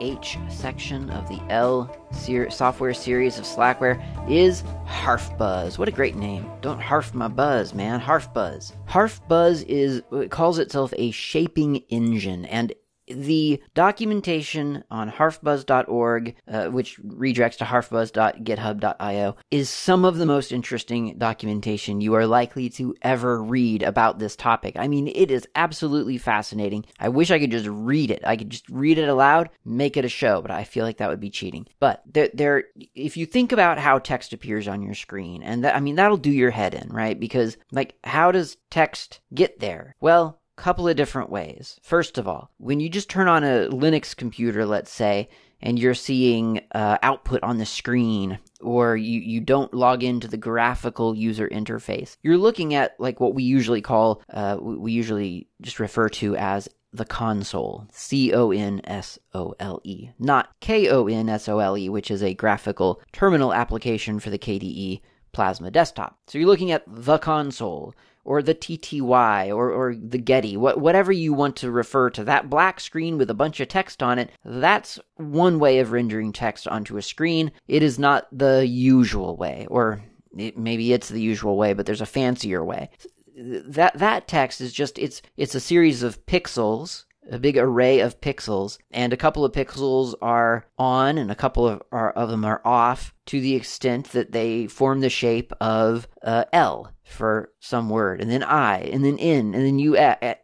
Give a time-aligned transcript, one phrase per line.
[0.00, 4.00] H section of the L ser- software series of Slackware
[4.30, 5.78] is Harfbuzz.
[5.78, 6.50] What a great name.
[6.60, 8.00] Don't harf my buzz, man.
[8.00, 8.72] Harfbuzz.
[8.88, 12.72] Harfbuzz is it calls itself a shaping engine and
[13.14, 21.16] the documentation on harfbuzz.org, uh, which redirects to harfbuzz.github.io, is some of the most interesting
[21.18, 24.76] documentation you are likely to ever read about this topic.
[24.76, 26.84] I mean, it is absolutely fascinating.
[26.98, 28.22] I wish I could just read it.
[28.24, 31.08] I could just read it aloud, make it a show, but I feel like that
[31.08, 31.66] would be cheating.
[31.78, 35.76] But there, there if you think about how text appears on your screen, and that,
[35.76, 37.18] I mean, that'll do your head in, right?
[37.18, 39.96] Because, like, how does text get there?
[40.00, 41.80] Well, couple of different ways.
[41.82, 45.28] First of all, when you just turn on a Linux computer, let's say,
[45.62, 50.36] and you're seeing uh, output on the screen, or you, you don't log into the
[50.36, 55.80] graphical user interface, you're looking at like what we usually call, uh, we usually just
[55.80, 57.86] refer to as the console.
[57.92, 60.10] C O N S O L E.
[60.18, 64.30] Not K O N S O L E, which is a graphical terminal application for
[64.30, 65.00] the KDE
[65.32, 66.18] Plasma desktop.
[66.26, 71.12] So you're looking at the console or the TTY or, or the Getty, what, whatever
[71.12, 74.30] you want to refer to, that black screen with a bunch of text on it,
[74.44, 77.52] that's one way of rendering text onto a screen.
[77.68, 80.02] It is not the usual way, or
[80.36, 82.90] it, maybe it's the usual way, but there's a fancier way.
[83.36, 88.20] That that text is just it's it's a series of pixels a big array of
[88.20, 92.44] pixels, and a couple of pixels are on and a couple of, are, of them
[92.44, 97.90] are off to the extent that they form the shape of uh, L for some
[97.90, 99.96] word, and then I, and then N, and then U,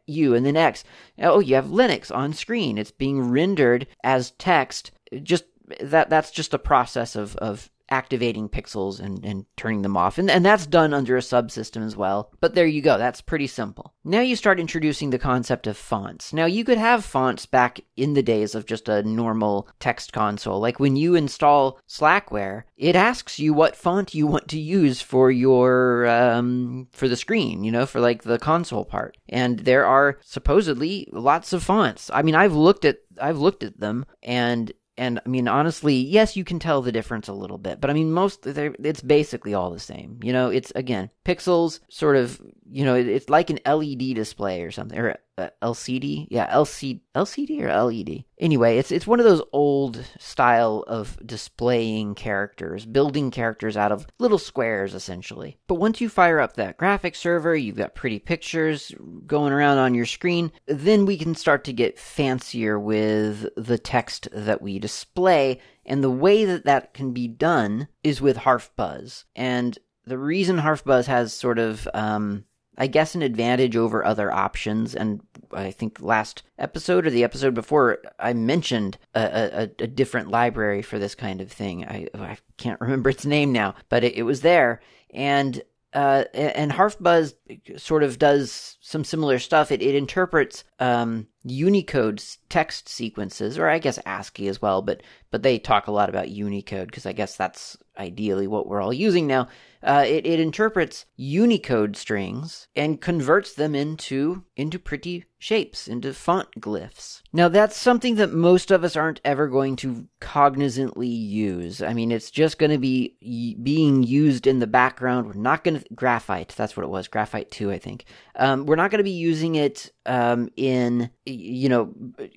[0.07, 0.85] U, and then X.
[1.21, 2.79] Oh, you have Linux on screen.
[2.79, 4.91] It's being rendered as text.
[5.23, 5.45] Just
[5.81, 10.19] that that's just a process of of activating pixels and, and turning them off.
[10.19, 12.31] And, and that's done under a subsystem as well.
[12.41, 12.99] But there you go.
[12.99, 13.95] That's pretty simple.
[14.05, 16.33] Now you start introducing the concept of fonts.
[16.33, 20.61] Now you could have fonts back in the days of just a normal text console.
[20.61, 25.31] Like when you install Slackware, it asks you what font you want to use for
[25.31, 29.17] your, um, for the screen, you know, for like the console part.
[29.29, 32.11] And there are supposedly lots of fonts.
[32.13, 36.37] I mean, I've looked at, I've looked at them and and I mean, honestly, yes,
[36.37, 39.71] you can tell the difference a little bit, but I mean, most it's basically all
[39.71, 40.21] the same.
[40.23, 42.41] You know, it's again pixels, sort of.
[42.71, 46.27] You know, it's like an LED display or something, or uh, LCD.
[46.31, 48.25] Yeah, LC, LCD or LED.
[48.39, 54.07] Anyway, it's it's one of those old style of displaying characters, building characters out of
[54.19, 55.59] little squares essentially.
[55.67, 58.93] But once you fire up that graphics server, you've got pretty pictures
[59.27, 64.29] going around on your screen, then we can start to get fancier with the text
[64.33, 65.61] that we display.
[65.85, 69.25] And the way that that can be done is with Harfbuzz.
[69.37, 72.45] And the reason Harfbuzz has sort of um,
[72.79, 74.95] I guess, an advantage over other options.
[74.95, 75.21] And
[75.53, 80.83] I think last episode or the episode before, I mentioned a, a, a different library
[80.83, 81.85] for this kind of thing.
[81.85, 84.81] I, I can't remember its name now, but it, it was there.
[85.11, 85.63] And
[85.97, 87.35] uh, and Harfbuzz
[87.79, 89.73] sort of does some similar stuff.
[89.73, 95.43] It, it interprets um, Unicode text sequences, or I guess ASCII as well, but but
[95.43, 99.27] they talk a lot about Unicode because I guess that's ideally what we're all using
[99.27, 99.49] now.
[99.83, 106.49] Uh, it, it interprets Unicode strings and converts them into into pretty shapes, into font
[106.59, 107.23] glyphs.
[107.33, 111.83] Now that's something that most of us aren't ever going to cognizantly use.
[111.83, 115.27] I mean, it's just going to be y- being used in the background.
[115.27, 116.55] We're not going to graphite.
[116.57, 117.07] That's what it was.
[117.07, 118.07] Graphite two, I think.
[118.35, 121.93] Um, we're not going to be using it um, in you know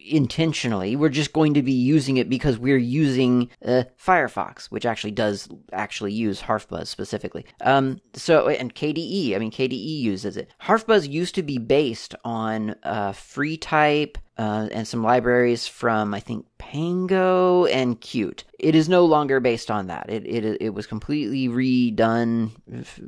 [0.06, 0.96] intentionally.
[0.96, 5.50] We're just going to be using it because we're using uh, Firefox, which actually does
[5.72, 7.46] actually use Harfbuzz specifically.
[7.62, 10.50] Um, so and KDE, I mean KDE uses it.
[10.62, 16.46] Harfbuzz used to be based on uh, FreeType uh, and some libraries from I think
[16.60, 18.46] Pango and Qt.
[18.58, 20.06] It is no longer based on that.
[20.10, 22.52] It it it was completely redone.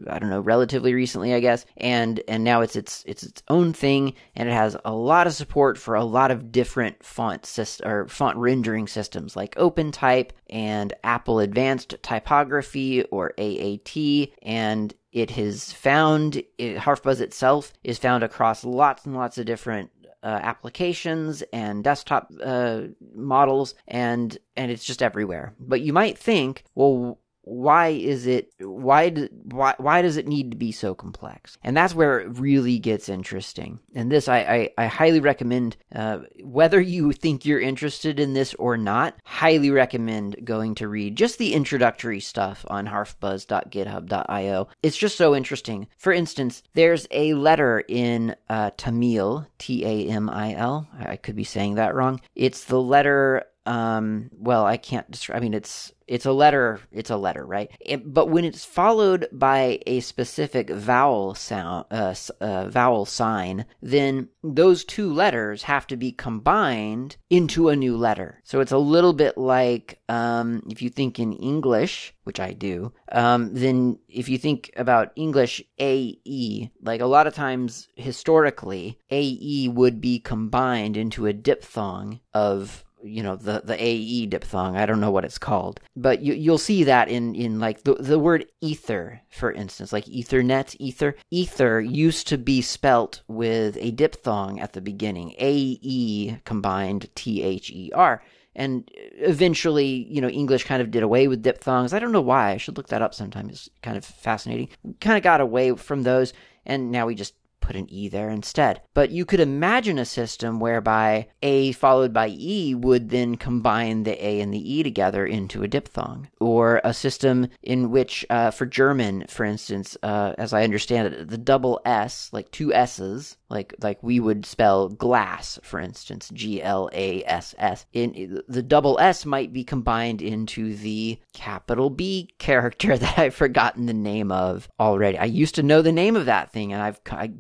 [0.10, 3.72] I don't know, relatively recently, I guess, and and now it's its it's its own
[3.72, 7.86] thing, and it has a lot of support for a lot of different font syst-
[7.86, 15.72] or font rendering systems like OpenType and Apple Advanced Typography or AAT, and it has
[15.72, 19.92] found it, Harfbuzz itself is found across lots and lots of different
[20.24, 22.82] uh, applications and desktop uh,
[23.16, 25.54] models, and and it's just everywhere.
[25.60, 27.20] But you might think, well,
[27.52, 31.58] why is it why why why does it need to be so complex?
[31.64, 33.80] And that's where it really gets interesting.
[33.94, 34.40] And this i
[34.78, 39.70] i, I highly recommend uh, whether you think you're interested in this or not highly
[39.70, 45.88] recommend going to read just the introductory stuff on harfbuzz.github.io it's just so interesting.
[45.98, 52.22] For instance there's a letter in uh, tamil t-a-m-i-l i could be saying that wrong.
[52.34, 57.10] It's the letter um well i can't describe i mean it's it's a letter it's
[57.10, 57.72] a letter right?
[57.80, 64.28] It, but when it's followed by a specific vowel sound uh, uh, vowel sign then
[64.44, 68.42] those two letters have to be combined into a new letter.
[68.44, 72.92] So it's a little bit like um if you think in english which i do
[73.14, 79.70] um then if you think about english ae like a lot of times historically ae
[79.70, 84.76] would be combined into a diphthong of you know the the AE diphthong.
[84.76, 87.96] I don't know what it's called, but you you'll see that in in like the
[87.96, 91.16] the word ether, for instance, like Ethernet, ether.
[91.30, 97.70] Ether used to be spelt with a diphthong at the beginning, AE combined T H
[97.72, 98.24] E R.
[98.54, 101.94] And eventually, you know, English kind of did away with diphthongs.
[101.94, 102.52] I don't know why.
[102.52, 103.50] I should look that up sometime.
[103.50, 104.68] It's kind of fascinating.
[105.00, 106.34] Kind of got away from those,
[106.66, 108.82] and now we just put an E there instead.
[108.94, 114.24] But you could imagine a system whereby A followed by E would then combine the
[114.26, 116.30] A and the E together into a diphthong.
[116.40, 121.30] Or a system in which, uh, for German, for instance, uh, as I understand it,
[121.30, 126.62] the double S, like two S's, like like we would spell glass, for instance, G
[126.62, 127.86] L A S S.
[127.94, 133.86] In the double S might be combined into the capital B character that I've forgotten
[133.86, 135.18] the name of already.
[135.18, 137.34] I used to know the name of that thing, and I've I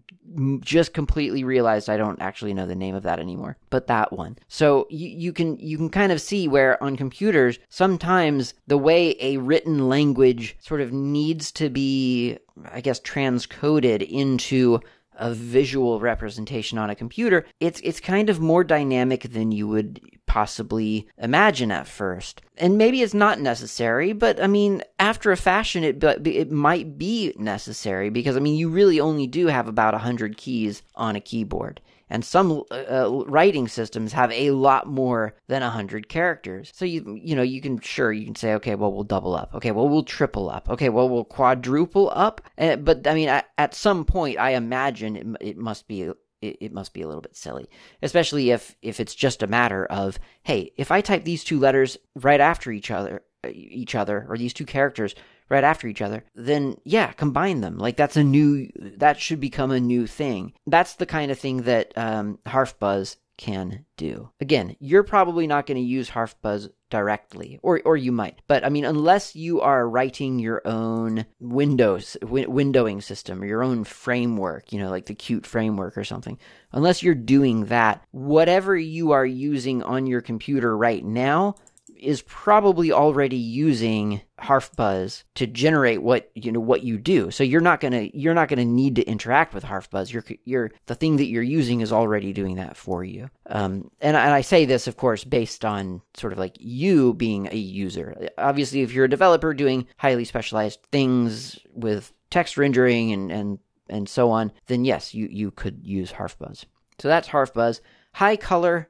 [0.61, 3.57] just completely realized I don't actually know the name of that anymore.
[3.69, 4.37] But that one.
[4.47, 9.15] So you, you can you can kind of see where on computers sometimes the way
[9.19, 12.37] a written language sort of needs to be,
[12.69, 14.81] I guess, transcoded into
[15.13, 19.99] a visual representation on a computer, it's it's kind of more dynamic than you would
[20.25, 22.41] possibly imagine at first.
[22.57, 27.33] And maybe it's not necessary, but I mean, after a fashion, it it might be
[27.37, 31.81] necessary because I mean, you really only do have about hundred keys on a keyboard
[32.11, 36.71] and some uh, uh, writing systems have a lot more than 100 characters.
[36.75, 39.55] So you you know you can sure you can say okay well we'll double up.
[39.55, 40.69] Okay well we'll triple up.
[40.69, 42.41] Okay well we'll quadruple up.
[42.57, 46.17] Uh, but i mean at, at, some point i imagine it, it must be it,
[46.41, 47.69] it must be a little bit silly
[48.01, 51.97] especially if if it's just a matter of hey if i type these two letters
[52.15, 55.15] right after each other uh, each other or these two characters
[55.51, 57.77] right after each other, then yeah, combine them.
[57.77, 60.53] Like that's a new, that should become a new thing.
[60.65, 64.29] That's the kind of thing that um, HarfBuzz can do.
[64.39, 68.69] Again, you're probably not going to use HarfBuzz directly, or or you might, but I
[68.69, 74.71] mean, unless you are writing your own Windows wi- windowing system or your own framework,
[74.71, 76.37] you know, like the Qt framework or something.
[76.71, 81.55] Unless you're doing that, whatever you are using on your computer right now
[82.01, 87.31] is probably already using HarfBuzz to generate what you know what you do.
[87.31, 90.11] So you're not gonna you're not gonna need to interact with HarfBuzz.
[90.11, 93.29] You're you're the thing that you're using is already doing that for you.
[93.45, 97.47] Um, and, and I say this, of course, based on sort of like you being
[97.51, 98.29] a user.
[98.37, 103.59] Obviously, if you're a developer doing highly specialized things with text rendering and and
[103.89, 106.65] and so on, then yes, you you could use HarfBuzz.
[106.99, 107.81] So that's HarfBuzz.
[108.15, 108.87] Hicolor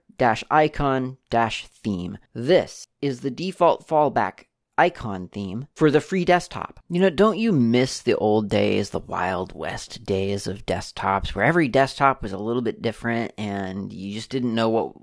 [0.49, 2.17] icon dash theme.
[2.33, 4.45] This is the default fallback
[4.77, 6.79] icon theme for the free desktop.
[6.89, 11.45] You know, don't you miss the old days, the Wild West days of desktops where
[11.45, 14.93] every desktop was a little bit different and you just didn't know what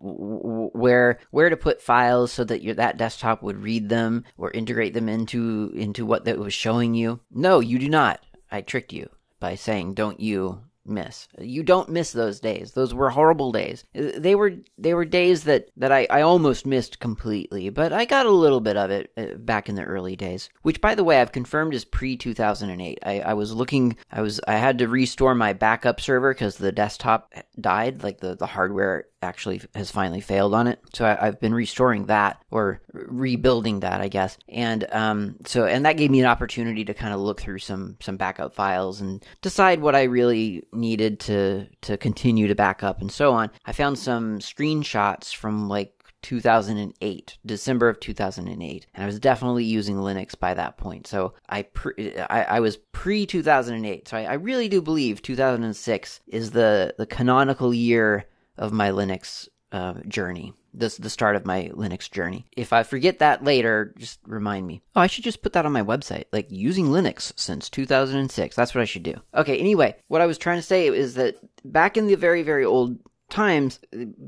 [0.75, 4.95] where where to put files so that your that desktop would read them or integrate
[4.95, 7.21] them into into what that was showing you?
[7.31, 8.21] No, you do not.
[8.51, 9.09] I tricked you
[9.39, 11.29] by saying don't you miss.
[11.39, 12.73] You don't miss those days.
[12.73, 13.85] Those were horrible days.
[13.93, 18.27] They were they were days that that I, I almost missed completely, but I got
[18.27, 20.49] a little bit of it uh, back in the early days.
[20.63, 22.99] Which, by the way, I've confirmed is pre two thousand and eight.
[23.05, 23.97] I, I was looking.
[24.11, 28.03] I was I had to restore my backup server because the desktop died.
[28.03, 30.81] Like the the hardware actually has finally failed on it.
[30.93, 34.39] So I, have been restoring that or rebuilding that, I guess.
[34.49, 37.97] And um, so and that gave me an opportunity to kind of look through some
[38.01, 43.01] some backup files and decide what I really needed to to continue to back up
[43.01, 43.51] and so on.
[43.65, 49.97] I found some screenshots from like 2008, December of 2008, and I was definitely using
[49.97, 51.07] Linux by that point.
[51.07, 54.09] So I pre- I, I, was pre 2008.
[54.09, 58.27] So I, I really do believe 2006 is the the canonical year
[58.59, 60.55] of my Linux uh, journey.
[60.75, 62.47] This the start of my Linux journey.
[62.57, 64.83] If I forget that later, just remind me.
[64.95, 68.55] Oh, I should just put that on my website, like using Linux since 2006.
[68.55, 69.15] That's what I should do.
[69.35, 69.59] Okay.
[69.59, 72.99] Anyway, what I was trying to say is that back in the very very old
[73.31, 73.79] times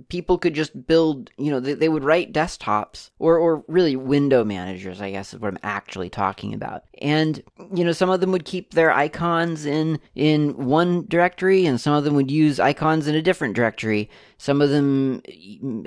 [0.09, 4.45] people could just build you know they, they, would write desktops or or really window
[4.45, 6.85] managers i guess is what i'm actually talking about.
[7.01, 7.43] And
[7.75, 11.95] you know some of them would keep their icons in in one directory and some
[11.95, 14.11] of them would use icons in a different directory.
[14.39, 15.23] Some of them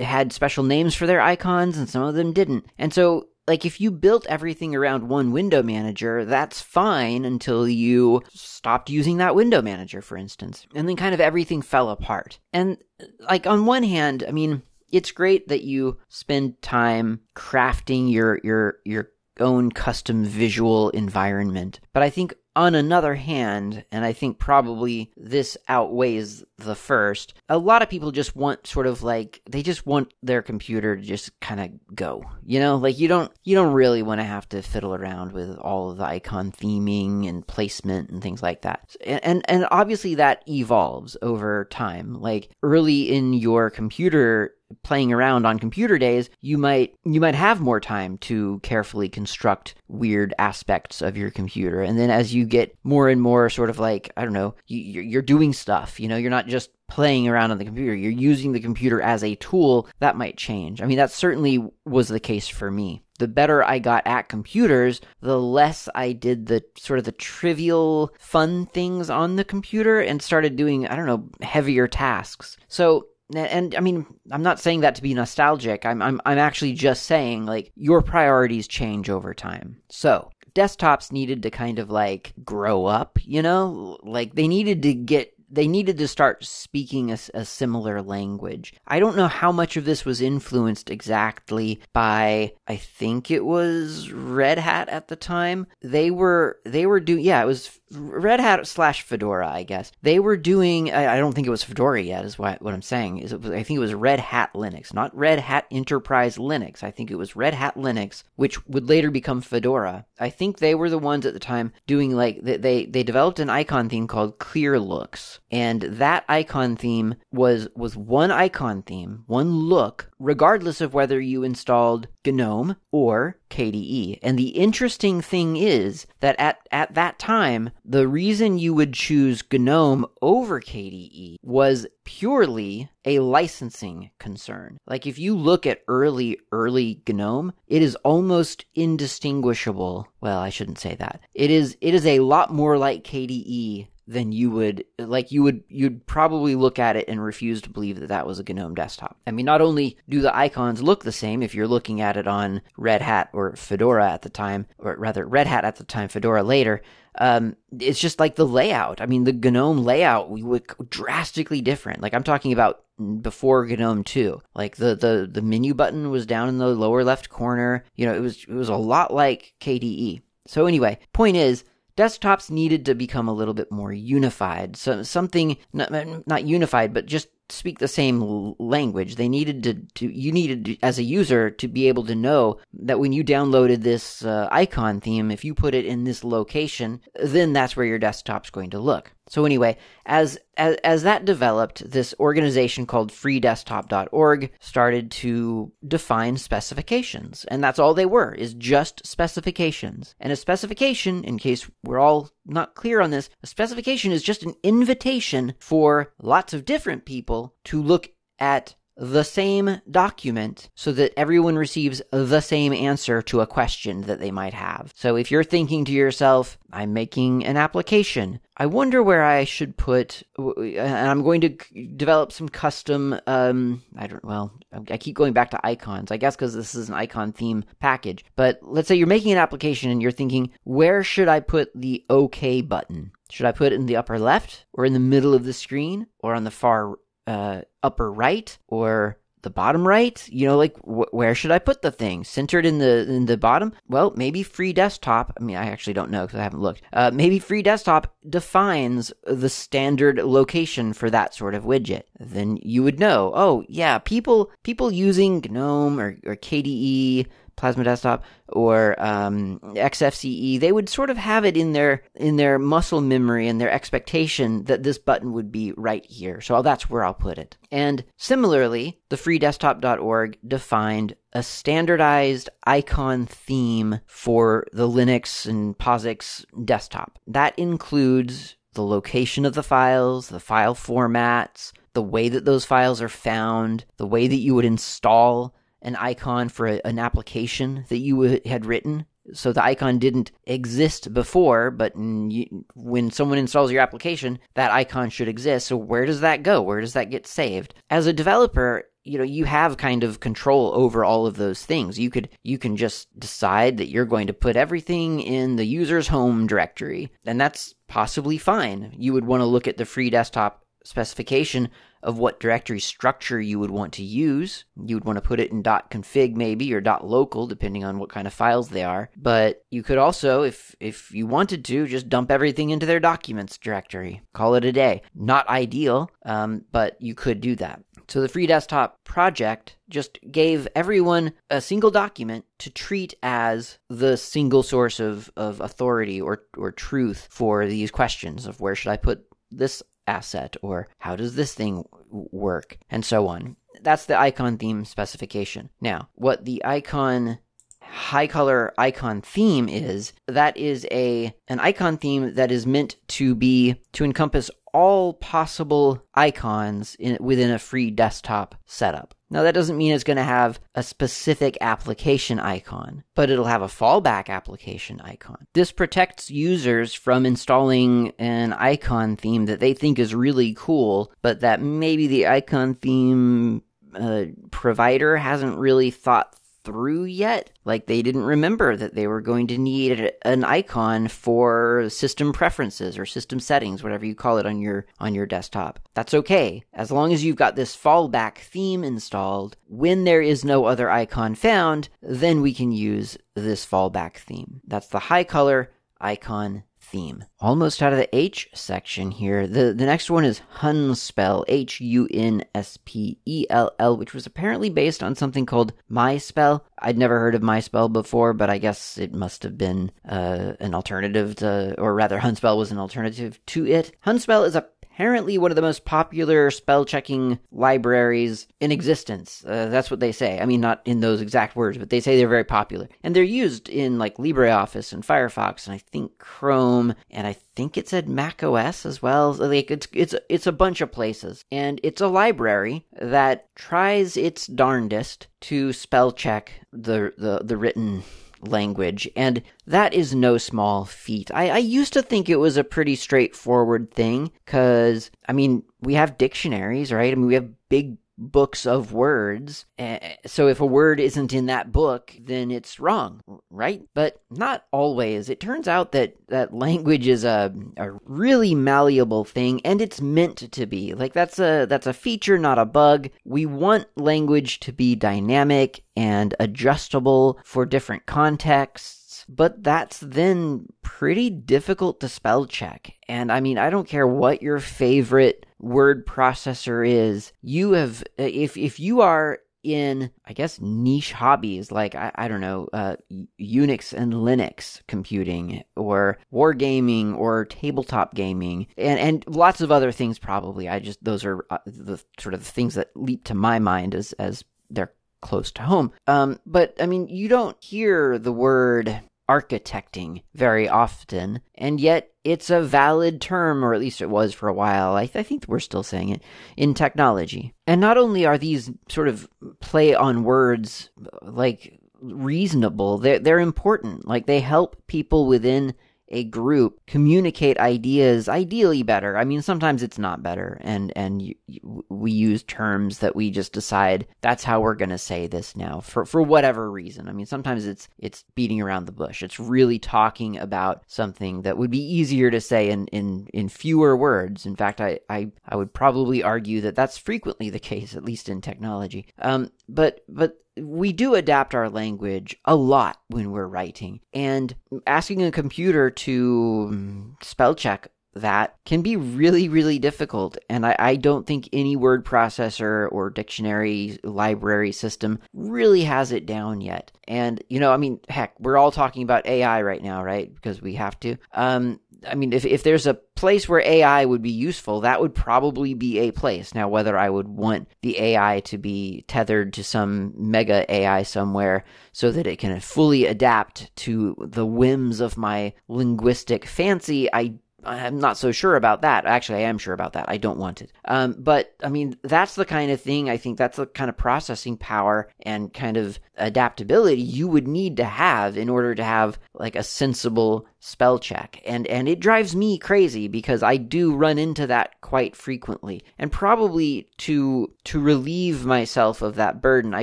[0.00, 2.66] had special names for their icons and some of them didn't.
[2.78, 8.22] And so like if you built everything around one window manager, that's fine until you
[8.32, 10.66] stopped using that window manager, for instance.
[10.74, 12.38] And then kind of everything fell apart.
[12.52, 12.78] And
[13.20, 18.78] like on one hand, I mean, it's great that you spend time crafting your your
[18.84, 19.10] your
[19.40, 21.80] own custom visual environment.
[21.92, 27.58] But I think on another hand, and I think probably this outweighs the first, a
[27.58, 31.38] lot of people just want sort of like they just want their computer to just
[31.40, 32.24] kind of go.
[32.44, 35.56] You know, like you don't you don't really want to have to fiddle around with
[35.58, 38.94] all of the icon theming and placement and things like that.
[39.04, 42.14] And and, and obviously that evolves over time.
[42.20, 47.60] Like early in your computer playing around on computer days, you might you might have
[47.60, 51.82] more time to carefully construct weird aspects of your computer.
[51.82, 55.02] And then as you get more and more sort of like I don't know, you,
[55.02, 56.00] you're doing stuff.
[56.00, 57.94] You know, you're not just playing around on the computer.
[57.94, 59.88] You're using the computer as a tool.
[60.00, 60.82] That might change.
[60.82, 63.02] I mean, that certainly was the case for me.
[63.18, 68.12] The better I got at computers, the less I did the sort of the trivial
[68.18, 72.56] fun things on the computer and started doing, I don't know, heavier tasks.
[72.68, 75.86] So and I mean, I'm not saying that to be nostalgic.
[75.86, 79.80] I'm I'm I'm actually just saying like your priorities change over time.
[79.88, 83.98] So, desktops needed to kind of like grow up, you know?
[84.02, 88.74] Like they needed to get they needed to start speaking a, a, similar language.
[88.86, 94.10] I don't know how much of this was influenced exactly by I think it was
[94.10, 95.66] Red Hat at the time.
[95.80, 99.92] They were they were doing yeah, it was Red Hat slash Fedora, I guess.
[100.02, 100.92] They were doing.
[100.92, 102.24] I, I don't think it was Fedora yet.
[102.24, 103.18] Is what what I'm saying.
[103.18, 106.82] Is was, I think it was Red Hat Linux, not Red Hat Enterprise Linux.
[106.82, 110.06] I think it was Red Hat Linux, which would later become Fedora.
[110.18, 113.50] I think they were the ones at the time doing like they they developed an
[113.50, 120.10] icon theme called Clearlooks, and that icon theme was was one icon theme, one look,
[120.18, 124.18] regardless of whether you installed GNOME or KDE.
[124.22, 129.44] And the interesting thing is that at, at that time, the reason you would choose
[129.52, 134.78] GNOME over KDE was purely a licensing concern.
[134.86, 140.08] Like if you look at early, early GNOME, it is almost indistinguishable.
[140.20, 141.20] Well, I shouldn't say that.
[141.34, 145.64] It is, it is a lot more like KDE then you would like you would
[145.68, 149.16] you'd probably look at it and refuse to believe that that was a GNOME desktop.
[149.26, 152.26] I mean, not only do the icons look the same if you're looking at it
[152.26, 156.08] on Red Hat or Fedora at the time, or rather Red Hat at the time,
[156.08, 156.82] Fedora later.
[157.16, 159.00] Um, it's just like the layout.
[159.00, 162.02] I mean, the GNOME layout we would drastically different.
[162.02, 162.84] Like I'm talking about
[163.22, 164.40] before GNOME 2.
[164.54, 167.84] Like the, the, the menu button was down in the lower left corner.
[167.94, 170.22] You know, it was, it was a lot like KDE.
[170.46, 171.64] So anyway, point is,
[171.96, 174.76] desktops needed to become a little bit more unified.
[174.76, 175.92] So something not,
[176.26, 179.16] not unified, but just speak the same language.
[179.16, 182.58] They needed to, to you needed to, as a user to be able to know
[182.72, 187.00] that when you downloaded this uh, icon theme, if you put it in this location,
[187.14, 189.12] then that's where your desktop's going to look.
[189.28, 197.44] So anyway, as, as as that developed, this organization called freedesktop.org started to define specifications.
[197.46, 200.14] And that's all they were, is just specifications.
[200.20, 204.42] And a specification, in case we're all not clear on this, a specification is just
[204.42, 211.12] an invitation for lots of different people to look at the same document so that
[211.18, 214.92] everyone receives the same answer to a question that they might have.
[214.96, 219.76] So if you're thinking to yourself, I'm making an application, I wonder where I should
[219.76, 221.48] put, and I'm going to
[221.96, 224.52] develop some custom, um, I don't, well,
[224.90, 228.24] I keep going back to icons, I guess because this is an icon theme package.
[228.36, 232.04] But let's say you're making an application and you're thinking, where should I put the
[232.08, 233.12] OK button?
[233.30, 236.06] Should I put it in the upper left or in the middle of the screen
[236.20, 236.94] or on the far
[237.26, 240.26] uh, upper right or the bottom right?
[240.28, 242.24] You know like wh- where should i put the thing?
[242.24, 243.72] Centered in the in the bottom?
[243.88, 245.34] Well maybe free desktop.
[245.38, 246.82] I mean i actually don't know because i haven't looked.
[246.92, 252.04] Uh, maybe free desktop defines the standard location for that sort of widget.
[252.18, 258.24] Then you would know oh yeah people people using gnome or, or kde Plasma Desktop
[258.48, 263.48] or um, XFCE, they would sort of have it in their in their muscle memory
[263.48, 266.40] and their expectation that this button would be right here.
[266.40, 267.56] So that's where I'll put it.
[267.70, 277.18] And similarly, the freedesktop.org defined a standardized icon theme for the Linux and POSIX desktop.
[277.26, 283.00] That includes the location of the files, the file formats, the way that those files
[283.00, 285.54] are found, the way that you would install
[285.84, 289.06] an icon for a, an application that you had written.
[289.32, 295.08] So the icon didn't exist before, but you, when someone installs your application, that icon
[295.08, 295.68] should exist.
[295.68, 296.60] So where does that go?
[296.60, 297.74] Where does that get saved?
[297.88, 301.98] As a developer, you know you have kind of control over all of those things
[301.98, 306.08] you could you can just decide that you're going to put everything in the user's
[306.08, 310.64] home directory and that's possibly fine you would want to look at the free desktop
[310.84, 311.68] specification
[312.04, 314.64] of what directory structure you would want to use.
[314.84, 318.26] You would want to put it in .config maybe or .local depending on what kind
[318.26, 319.10] of files they are.
[319.16, 323.58] But you could also if if you wanted to just dump everything into their documents
[323.58, 324.22] directory.
[324.34, 325.02] Call it a day.
[325.14, 327.82] Not ideal, um, but you could do that.
[328.08, 334.16] So the free desktop project just gave everyone a single document to treat as the
[334.16, 338.98] single source of, of authority or, or truth for these questions of where should I
[338.98, 343.56] put this asset or how does this thing work and so on.
[343.82, 345.70] That's the icon theme specification.
[345.80, 347.38] Now, what the icon
[347.82, 353.82] hicolor icon theme is that is a an icon theme that is meant to be
[353.92, 359.14] to encompass all possible icons in, within a free desktop setup.
[359.30, 363.62] Now, that doesn't mean it's going to have a specific application icon, but it'll have
[363.62, 365.46] a fallback application icon.
[365.54, 371.40] This protects users from installing an icon theme that they think is really cool, but
[371.40, 373.62] that maybe the icon theme
[373.94, 377.50] uh, provider hasn't really thought through yet.
[377.64, 382.98] Like they didn't remember that they were going to need an icon for system preferences
[382.98, 385.78] or system settings, whatever you call it on your on your desktop.
[385.94, 386.64] That's okay.
[386.72, 391.34] As long as you've got this fallback theme installed, when there is no other icon
[391.34, 394.60] found, then we can use this fallback theme.
[394.66, 395.68] That's the hicolor
[396.00, 397.24] icon theme.
[397.40, 399.46] Almost out of the H section here.
[399.46, 404.14] The the next one is Hunspell, H U N S P E L L, which
[404.14, 406.60] was apparently based on something called MySpell.
[406.78, 410.74] I'd never heard of MySpell before, but I guess it must have been uh, an
[410.74, 413.92] alternative to, or rather, Hunspell was an alternative to it.
[414.04, 419.44] Hunspell is a apparently one of the most popular spell checking libraries in existence.
[419.44, 420.38] Uh, that's what they say.
[420.38, 422.88] I mean, not in those exact words, but they say they're very popular.
[423.02, 427.76] And they're used in like LibreOffice and Firefox and I think Chrome and I think
[427.76, 429.32] it said Mac OS as well.
[429.32, 431.44] Like it's it's it's a bunch of places.
[431.50, 438.04] And it's a library that tries its darndest to spell check the the, the written
[438.48, 441.30] language, and that is no small feat.
[441.34, 445.94] I, I used to think it was a pretty straightforward thing, because, I mean, we
[445.94, 447.12] have dictionaries, right?
[447.12, 449.66] I mean, we have big books of words.
[449.78, 453.82] Eh, eh, so if a word isn't in that book, then it's wrong, right?
[453.94, 455.28] But not always.
[455.28, 460.52] It turns out that, that language is a, a really malleable thing and it's meant
[460.52, 460.94] to be.
[460.94, 463.10] Like that's a that's a feature, not a bug.
[463.24, 471.30] We want language to be dynamic and adjustable for different contexts but that's then pretty
[471.30, 472.94] difficult to spell check.
[473.08, 477.32] And I mean, I don't care what your favorite word processor is.
[477.42, 482.42] You have, if, if you are in, I guess, niche hobbies like, I, I don't
[482.42, 482.96] know, uh,
[483.40, 490.18] Unix and Linux computing or wargaming or tabletop gaming and, and lots of other things
[490.18, 490.68] probably.
[490.68, 494.12] I just, those are uh, the sort of things that leap to my mind as,
[494.14, 495.92] as they're close to home.
[496.06, 502.50] Um, but I mean, you don't hear the word architecting very often, and yet it's
[502.50, 504.94] a valid term, or at least it was for a while.
[504.94, 506.22] I, th- I, think we're still saying it
[506.56, 507.54] in technology.
[507.66, 509.28] And not only are these sort of
[509.60, 510.90] play on words
[511.22, 514.06] like reasonable, they're, they're important.
[514.06, 515.74] Like they help people within
[516.08, 519.16] a group communicate ideas ideally better.
[519.16, 523.30] I mean, sometimes it's not better, and and you, you, we use terms that we
[523.30, 527.08] just decide that's how we're going to say this now for for whatever reason.
[527.08, 529.22] I mean, sometimes it's it's beating around the bush.
[529.22, 533.96] It's really talking about something that would be easier to say in in in fewer
[533.96, 534.46] words.
[534.46, 538.28] In fact, I I I would probably argue that that's frequently the case, at least
[538.28, 539.06] in technology.
[539.18, 544.54] Um, but but we do adapt our language a lot when we're writing and
[544.86, 550.38] asking a computer to spell check that can be really, really difficult.
[550.48, 556.26] And I, I, don't think any word processor or dictionary library system really has it
[556.26, 556.92] down yet.
[557.08, 560.32] And, you know, I mean, heck, we're all talking about AI right now, right?
[560.32, 561.16] Because we have to.
[561.32, 565.14] Um, I mean, if, if there's a place where AI would be useful, that would
[565.14, 566.54] probably be a place.
[566.54, 571.64] Now, whether I would want the AI to be tethered to some mega AI somewhere
[571.92, 577.34] so that it can fully adapt to the whims of my linguistic fancy, I
[577.66, 579.06] I'm not so sure about that.
[579.06, 580.06] Actually, I am sure about that.
[580.08, 580.72] I don't want it.
[580.84, 583.08] Um, but I mean, that's the kind of thing.
[583.08, 587.78] I think that's the kind of processing power and kind of adaptability you would need
[587.78, 591.42] to have in order to have like a sensible spell check.
[591.44, 595.82] And and it drives me crazy because I do run into that quite frequently.
[595.98, 599.82] And probably to to relieve myself of that burden, I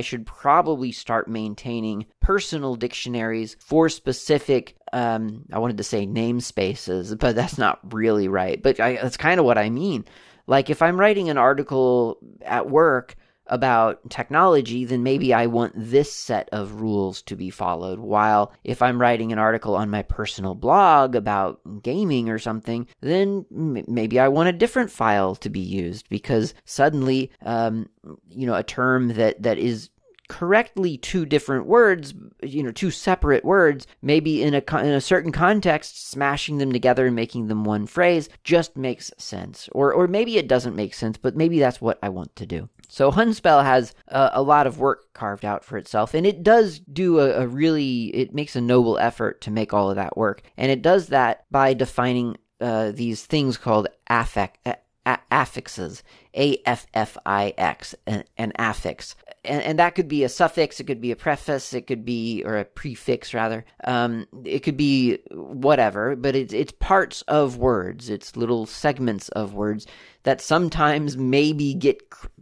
[0.00, 7.36] should probably start maintaining personal dictionaries for specific um, I wanted to say namespaces, but
[7.36, 8.60] that's not really right.
[8.60, 10.04] But I, that's kind of what I mean.
[10.48, 16.12] Like if I'm writing an article at work about technology, then maybe I want this
[16.12, 17.98] set of rules to be followed.
[17.98, 23.44] While if I'm writing an article on my personal blog about gaming or something, then
[23.50, 27.88] maybe I want a different file to be used because suddenly, um,
[28.28, 29.90] you know, a term that, that is
[30.32, 35.30] correctly two different words, you know, two separate words, maybe in a in a certain
[35.30, 39.68] context, smashing them together and making them one phrase just makes sense.
[39.72, 42.70] Or or maybe it doesn't make sense, but maybe that's what I want to do.
[42.92, 46.78] So Hunspell has a, a, lot of work carved out for itself, and it does
[46.78, 50.42] do a, a, really, it makes a noble effort to make all of that work.
[50.58, 56.02] And it does that by defining uh, these things called affect, a- affixes,
[56.36, 60.78] A F F I X, an, an affix and, and, that could be a suffix,
[60.78, 63.64] it could be a preface, it could be or a prefix rather.
[63.84, 68.08] Um, it could be whatever, but it's parts of words.
[68.08, 69.86] It's little segments of words
[70.22, 72.00] that sometimes maybe get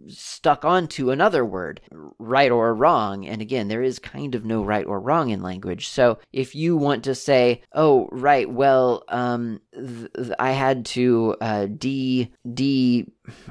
[0.08, 1.80] stuck onto another word,
[2.18, 3.26] right or wrong.
[3.26, 5.88] And again, there is kind of no right or wrong in language.
[5.88, 11.36] So if you want to say, "Oh, right, well, um, th- th- I had to
[11.40, 13.06] uh, de de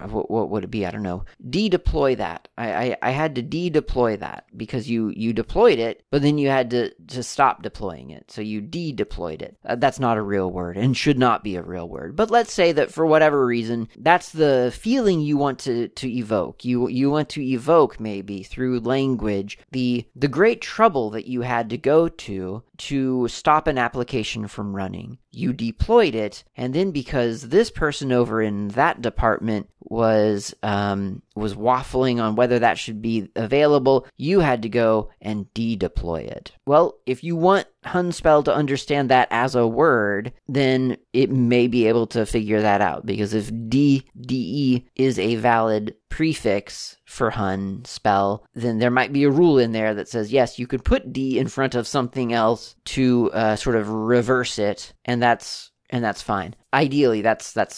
[0.09, 0.85] what, what would it be?
[0.85, 1.25] I don't know.
[1.49, 2.47] De-deploy that.
[2.57, 6.49] I, I, I had to de-deploy that because you you deployed it, but then you
[6.49, 8.31] had to to stop deploying it.
[8.31, 9.57] So you de-deployed it.
[9.65, 12.15] Uh, that's not a real word and should not be a real word.
[12.15, 16.65] But let's say that for whatever reason, that's the feeling you want to to evoke.
[16.65, 21.69] You you want to evoke maybe through language the the great trouble that you had
[21.69, 25.17] to go to to stop an application from running.
[25.31, 31.55] You deployed it, and then because this person over in that department was um, was
[31.55, 36.51] waffling on whether that should be available, you had to go and de-deploy it.
[36.65, 41.87] Well, if you want Hunspell to understand that as a word, then it may be
[41.87, 47.31] able to figure that out because if D D E is a valid prefix for
[47.31, 51.13] Hunspell, then there might be a rule in there that says yes, you could put
[51.13, 56.03] D in front of something else to uh, sort of reverse it, and that's and
[56.03, 56.55] that's fine.
[56.73, 57.77] Ideally, that's that's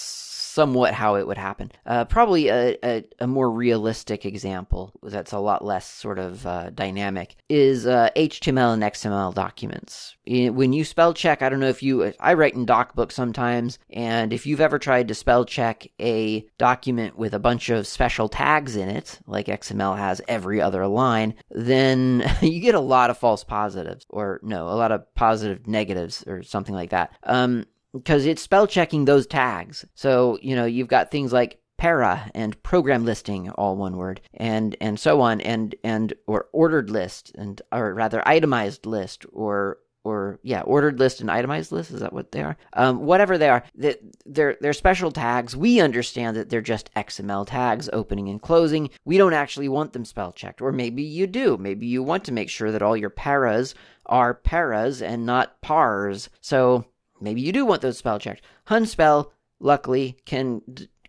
[0.52, 1.72] somewhat how it would happen.
[1.86, 6.70] Uh, probably a, a, a, more realistic example that's a lot less sort of uh,
[6.72, 10.16] dynamic is uh, HTML and XML documents.
[10.28, 14.34] When you spell check, I don't know if you, I write in DocBook sometimes, and
[14.34, 18.76] if you've ever tried to spell check a document with a bunch of special tags
[18.76, 23.44] in it, like XML has every other line, then you get a lot of false
[23.44, 27.14] positives, or no, a lot of positive negatives, or something like that.
[27.24, 29.86] Um, because it's spell checking those tags.
[29.96, 34.76] So, you know, you've got things like para and program listing all one word and
[34.80, 40.40] and so on and and or ordered list and or rather itemized list or or
[40.44, 42.56] yeah ordered list and itemized list is that what they are?
[42.74, 45.56] Um, whatever they are they're they're special tags.
[45.56, 48.92] We understand that they're just xml tags opening and closing.
[49.04, 51.58] We don't actually want them spell checked or maybe you do.
[51.58, 53.74] Maybe you want to make sure that all your paras
[54.06, 56.30] are paras and not pars.
[56.42, 56.86] So
[57.22, 58.44] maybe you do want those spell checked.
[58.68, 60.62] Hunspell, luckily, can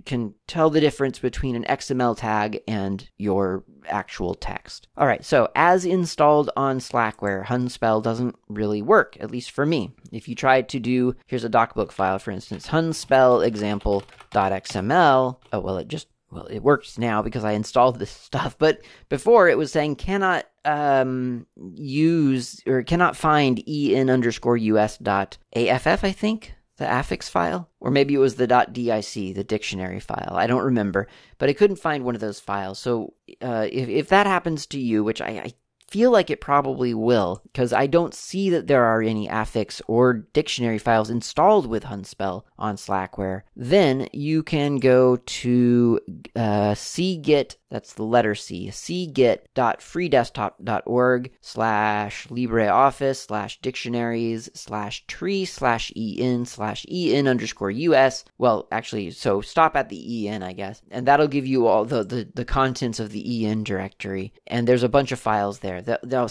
[0.04, 4.88] can tell the difference between an XML tag and your actual text.
[4.96, 9.92] All right, so as installed on Slackware, Hunspell doesn't really work, at least for me.
[10.10, 15.36] If you try to do, here's a docbook file, for instance, Hunspell example.xml.
[15.52, 18.56] Oh, well, it just well, it works now because I installed this stuff.
[18.58, 25.38] But before it was saying cannot um, use or cannot find en underscore us dot
[25.54, 25.86] aff.
[25.86, 30.32] I think the affix file, or maybe it was the dot dic, the dictionary file.
[30.32, 31.06] I don't remember,
[31.38, 32.78] but I couldn't find one of those files.
[32.78, 35.52] So uh, if if that happens to you, which I, I
[35.92, 40.14] feel like it probably will because I don't see that there are any affix or
[40.14, 43.42] dictionary files installed with Hunspell on Slackware.
[43.54, 46.00] Then you can go to
[46.34, 48.68] uh, cgit that's the letter C.
[48.68, 58.26] cgit.freedesktop.org slash LibreOffice slash dictionaries slash tree slash en slash en underscore us.
[58.36, 62.04] Well, actually, so stop at the en, I guess, and that'll give you all the,
[62.04, 64.34] the, the contents of the en directory.
[64.46, 65.80] And there's a bunch of files there.
[65.84, 66.26] The, now,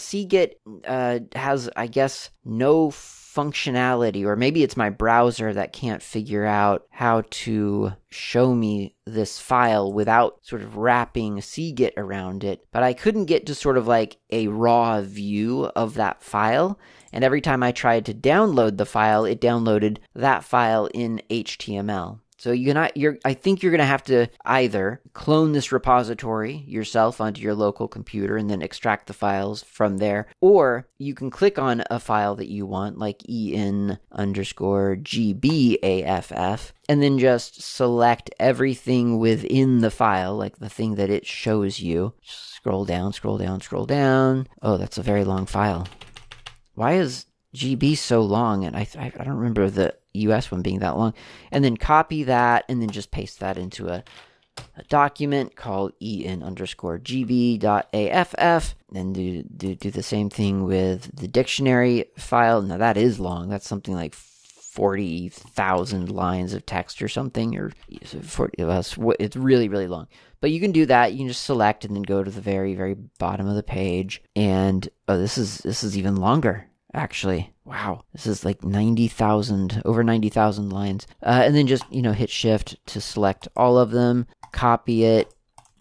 [0.87, 6.85] uh, has, I guess, no functionality, or maybe it's my browser that can't figure out
[6.89, 12.65] how to show me this file without sort of wrapping cgit around it.
[12.71, 16.77] But I couldn't get to sort of like a raw view of that file.
[17.13, 22.19] And every time I tried to download the file, it downloaded that file in HTML.
[22.41, 26.63] So you're not you're I think you're going to have to either clone this repository
[26.67, 31.29] yourself onto your local computer and then extract the files from there, or you can
[31.29, 38.31] click on a file that you want, like en underscore gbaff, and then just select
[38.39, 42.15] everything within the file, like the thing that it shows you.
[42.23, 44.47] Scroll down, scroll down, scroll down.
[44.63, 45.87] Oh, that's a very long file.
[46.73, 48.65] Why is GB so long?
[48.65, 51.13] And I I, don't remember the US one being that long,
[51.51, 54.03] and then copy that and then just paste that into a,
[54.77, 58.75] a document called en underscore gb.aff.
[58.91, 62.61] Then do, do, do the same thing with the dictionary file.
[62.61, 63.49] Now that is long.
[63.49, 67.73] That's something like 40,000 lines of text or something, or
[68.23, 68.83] 40, uh,
[69.19, 70.07] it's really, really long.
[70.39, 71.11] But you can do that.
[71.11, 74.23] You can just select and then go to the very, very bottom of the page.
[74.33, 77.53] And oh, this is this is even longer actually.
[77.63, 81.07] Wow, this is like 90,000, over 90,000 lines.
[81.23, 85.33] Uh, and then just, you know, hit shift to select all of them, copy it,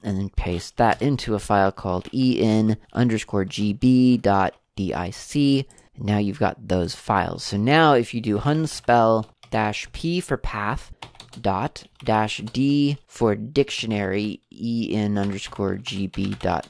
[0.02, 5.66] and then paste that into a file called en underscore gb dot dic.
[5.98, 7.44] Now you've got those files.
[7.44, 10.92] So now if you do hunspell dash p for path
[11.40, 16.68] dot dash d for dictionary en underscore gb dot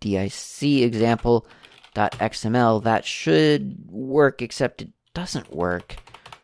[0.00, 0.32] dic
[0.82, 1.46] example
[1.96, 5.96] .xml, that should work, except it doesn't work.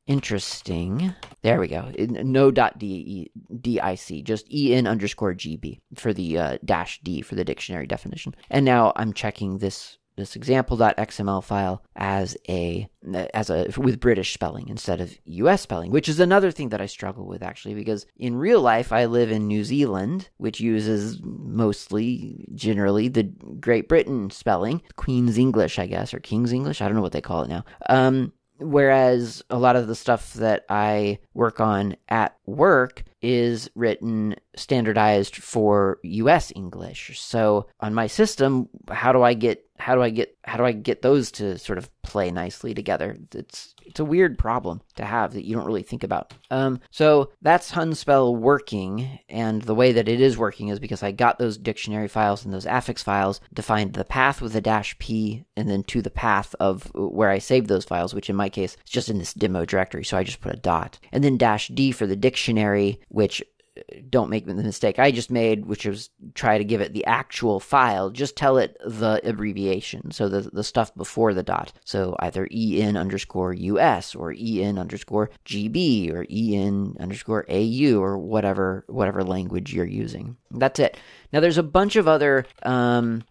[0.06, 1.14] Interesting.
[1.42, 1.92] There we go.
[1.98, 7.44] No dot D dic, just en underscore gb for the uh, dash d for the
[7.44, 8.34] dictionary definition.
[8.50, 12.88] And now I'm checking this this example.xml file as a
[13.35, 16.87] as a with British spelling instead of US spelling, which is another thing that I
[16.87, 22.46] struggle with actually because in real life I live in New Zealand, which uses mostly
[22.55, 27.03] generally the Great Britain spelling, Queen's English, I guess, or King's English, I don't know
[27.03, 27.64] what they call it now.
[27.88, 34.37] Um whereas a lot of the stuff that I work on at work is written
[34.57, 37.20] standardized for US English.
[37.20, 40.70] So on my system, how do I get how do I get how do I
[40.72, 43.16] get those to sort of play nicely together?
[43.34, 46.34] It's it's a weird problem to have that you don't really think about.
[46.52, 51.10] Um, so that's Hunspell working, and the way that it is working is because I
[51.10, 55.44] got those dictionary files and those affix files, defined the path with a dash p,
[55.56, 58.76] and then to the path of where I saved those files, which in my case
[58.84, 60.04] is just in this demo directory.
[60.04, 63.42] So I just put a dot, and then dash d for the dictionary, which
[64.11, 67.58] don't make the mistake I just made, which was try to give it the actual
[67.58, 68.11] file.
[68.11, 71.72] Just tell it the abbreviation, so the the stuff before the dot.
[71.85, 78.85] So either en underscore us or en underscore gb or en underscore au or whatever
[78.88, 80.37] whatever language you're using.
[80.50, 80.98] That's it.
[81.32, 83.24] Now there's a bunch of other um,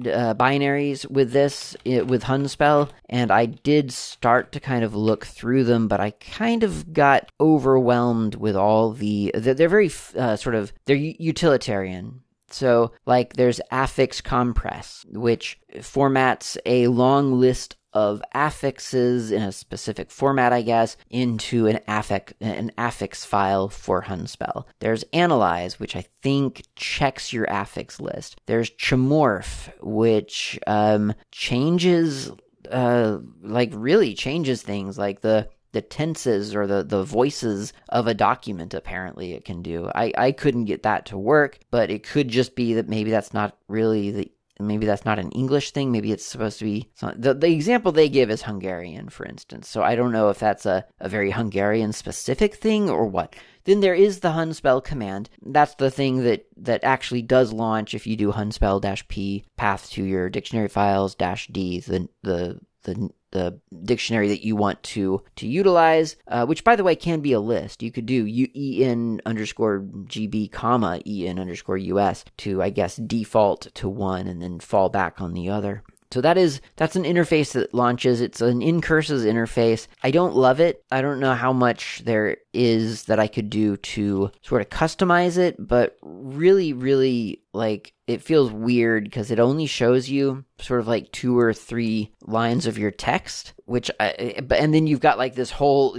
[0.00, 5.64] uh, binaries with this with Hunspell, and I did start to kind of look through
[5.64, 9.32] them, but I kind of got overwhelmed with all the.
[9.34, 12.22] They're, they're very uh, sort of they're utilitarian.
[12.50, 20.10] So, like, there's affix compress, which formats a long list of affixes in a specific
[20.10, 24.64] format, I guess, into an affix an affix file for Hunspell.
[24.80, 28.40] There's analyze, which I think checks your affix list.
[28.46, 32.30] There's chmorph, which um, changes
[32.70, 38.14] uh, like really changes things like the the tenses or the, the voices of a
[38.14, 39.90] document apparently it can do.
[39.94, 43.32] I, I couldn't get that to work, but it could just be that maybe that's
[43.32, 44.32] not really the
[44.66, 45.92] maybe that's not an English thing.
[45.92, 49.68] Maybe it's supposed to be the the example they give is Hungarian, for instance.
[49.68, 53.34] So I don't know if that's a, a very Hungarian specific thing or what.
[53.64, 55.30] Then there is the Hunspell command.
[55.40, 59.90] That's the thing that that actually does launch if you do Hunspell dash p path
[59.90, 65.22] to your dictionary files dash d the the the the dictionary that you want to
[65.36, 67.82] to utilize, uh, which by the way can be a list.
[67.82, 73.68] You could do u- en underscore gb comma en underscore us to I guess default
[73.74, 75.82] to one and then fall back on the other.
[76.12, 78.20] So that is that's an interface that launches.
[78.20, 79.86] It's an ncurses interface.
[80.02, 80.84] I don't love it.
[80.90, 85.38] I don't know how much there is that I could do to sort of customize
[85.38, 90.88] it, but really, really like it feels weird because it only shows you sort of
[90.88, 94.08] like two or three lines of your text, which I,
[94.50, 95.96] and then you've got like this whole,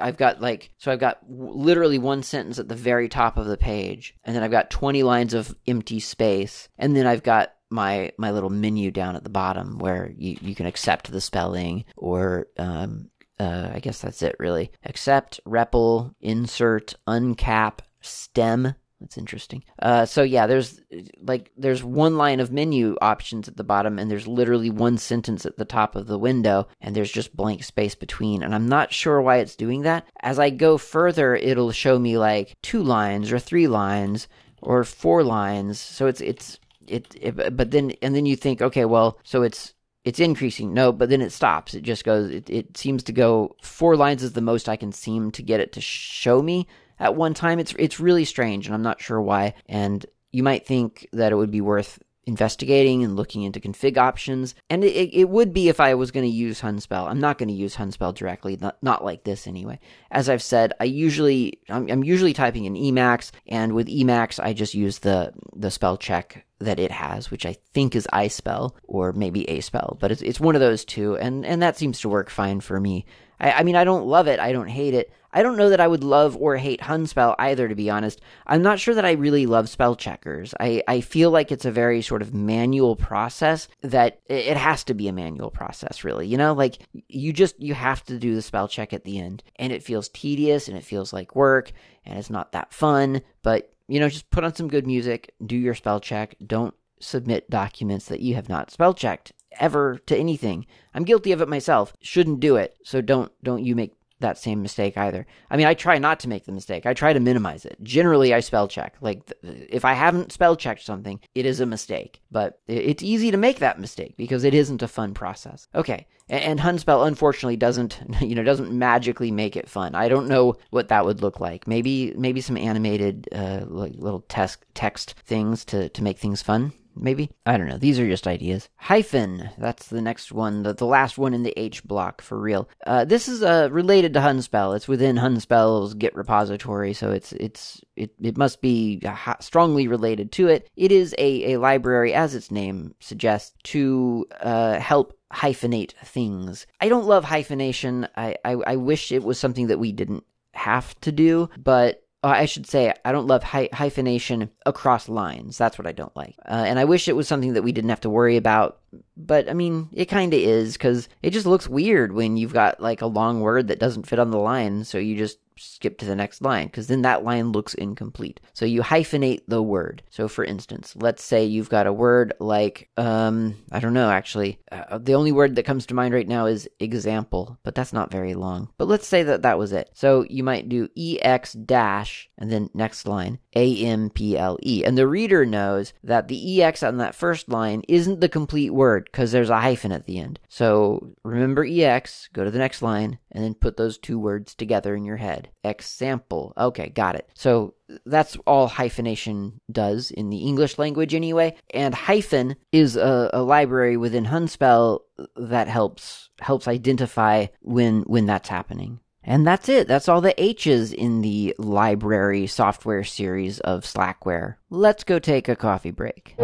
[0.00, 3.56] I've got like, so I've got literally one sentence at the very top of the
[3.56, 8.12] page, and then I've got 20 lines of empty space, and then I've got my
[8.18, 12.46] my little menu down at the bottom where you, you can accept the spelling or
[12.58, 13.10] um,
[13.42, 14.70] uh, I guess that's it really.
[14.84, 18.74] Accept, REPL, insert, uncap, stem.
[19.00, 19.64] That's interesting.
[19.80, 20.80] Uh, so yeah, there's
[21.20, 25.44] like there's one line of menu options at the bottom, and there's literally one sentence
[25.44, 28.44] at the top of the window, and there's just blank space between.
[28.44, 30.06] And I'm not sure why it's doing that.
[30.20, 34.28] As I go further, it'll show me like two lines or three lines
[34.62, 35.80] or four lines.
[35.80, 39.74] So it's it's it, it, but then and then you think okay well so it's
[40.04, 43.54] it's increasing no but then it stops it just goes it, it seems to go
[43.62, 46.66] four lines is the most i can seem to get it to show me
[46.98, 50.66] at one time it's it's really strange and i'm not sure why and you might
[50.66, 54.54] think that it would be worth investigating and looking into config options.
[54.70, 57.08] And it, it would be if I was going to use Hunspell.
[57.08, 59.80] I'm not going to use Hunspell directly, not, not like this anyway.
[60.10, 64.52] As I've said, I usually I'm, I'm usually typing in Emacs, and with Emacs I
[64.52, 69.12] just use the the spell check that it has, which I think is iSpell or
[69.12, 72.30] maybe aspell, but it's it's one of those two, and and that seems to work
[72.30, 73.04] fine for me.
[73.40, 75.12] I, I mean, I don't love it, I don't hate it.
[75.34, 78.20] I don't know that I would love or hate Hunspell either, to be honest.
[78.46, 80.52] I'm not sure that I really love spell checkers.
[80.60, 84.94] I, I feel like it's a very sort of manual process that it has to
[84.94, 86.26] be a manual process, really.
[86.26, 89.42] You know, like you just, you have to do the spell check at the end.
[89.56, 91.72] And it feels tedious and it feels like work
[92.04, 93.22] and it's not that fun.
[93.42, 96.34] But, you know, just put on some good music, do your spell check.
[96.46, 100.64] Don't submit documents that you have not spell checked ever to anything.
[100.94, 101.94] I'm guilty of it myself.
[102.00, 102.74] Shouldn't do it.
[102.84, 105.26] So don't don't you make that same mistake either.
[105.50, 106.86] I mean, I try not to make the mistake.
[106.86, 107.76] I try to minimize it.
[107.82, 108.96] Generally, I spell check.
[109.00, 112.20] Like, if I haven't spell checked something, it is a mistake.
[112.30, 115.68] But it's easy to make that mistake because it isn't a fun process.
[115.74, 119.94] Okay, and Hunspell unfortunately doesn't, you know, doesn't magically make it fun.
[119.94, 121.68] I don't know what that would look like.
[121.68, 126.72] Maybe, maybe some animated, uh, like little text text things to to make things fun
[126.94, 127.30] maybe?
[127.46, 127.78] I don't know.
[127.78, 128.68] These are just ideas.
[128.76, 129.50] Hyphen.
[129.58, 132.68] That's the next one, the, the last one in the H block for real.
[132.86, 134.76] Uh, this is uh, related to Hunspell.
[134.76, 139.00] It's within Hunspell's Git repository, so it's it's it, it must be
[139.40, 140.68] strongly related to it.
[140.76, 146.66] It is a, a library, as its name suggests, to uh, help hyphenate things.
[146.80, 148.06] I don't love hyphenation.
[148.16, 150.24] I, I, I wish it was something that we didn't
[150.54, 155.58] have to do, but uh, I should say, I don't love hy- hyphenation across lines.
[155.58, 156.36] That's what I don't like.
[156.46, 158.78] Uh, and I wish it was something that we didn't have to worry about.
[159.16, 162.80] But I mean, it kind of is because it just looks weird when you've got
[162.80, 164.84] like a long word that doesn't fit on the line.
[164.84, 168.40] So you just skip to the next line because then that line looks incomplete.
[168.52, 170.02] So you hyphenate the word.
[170.10, 174.60] So for instance, let's say you've got a word like, um, I don't know actually.
[174.70, 178.10] Uh, the only word that comes to mind right now is example, but that's not
[178.10, 178.68] very long.
[178.78, 179.90] But let's say that that was it.
[179.94, 180.88] So you might do
[181.22, 184.84] ex dash and then next line a M P L E.
[184.84, 189.04] And the reader knows that the EX on that first line isn't the complete word
[189.10, 190.38] because there's a hyphen at the end.
[190.48, 194.94] So remember EX, go to the next line, and then put those two words together
[194.94, 195.41] in your head.
[195.64, 196.52] Example.
[196.56, 197.28] Okay, got it.
[197.34, 197.74] So
[198.06, 201.56] that's all hyphenation does in the English language anyway.
[201.72, 205.00] And hyphen is a, a library within Hunspell
[205.36, 209.00] that helps helps identify when when that's happening.
[209.24, 209.86] And that's it.
[209.86, 214.56] That's all the H's in the library software series of Slackware.
[214.68, 216.34] Let's go take a coffee break.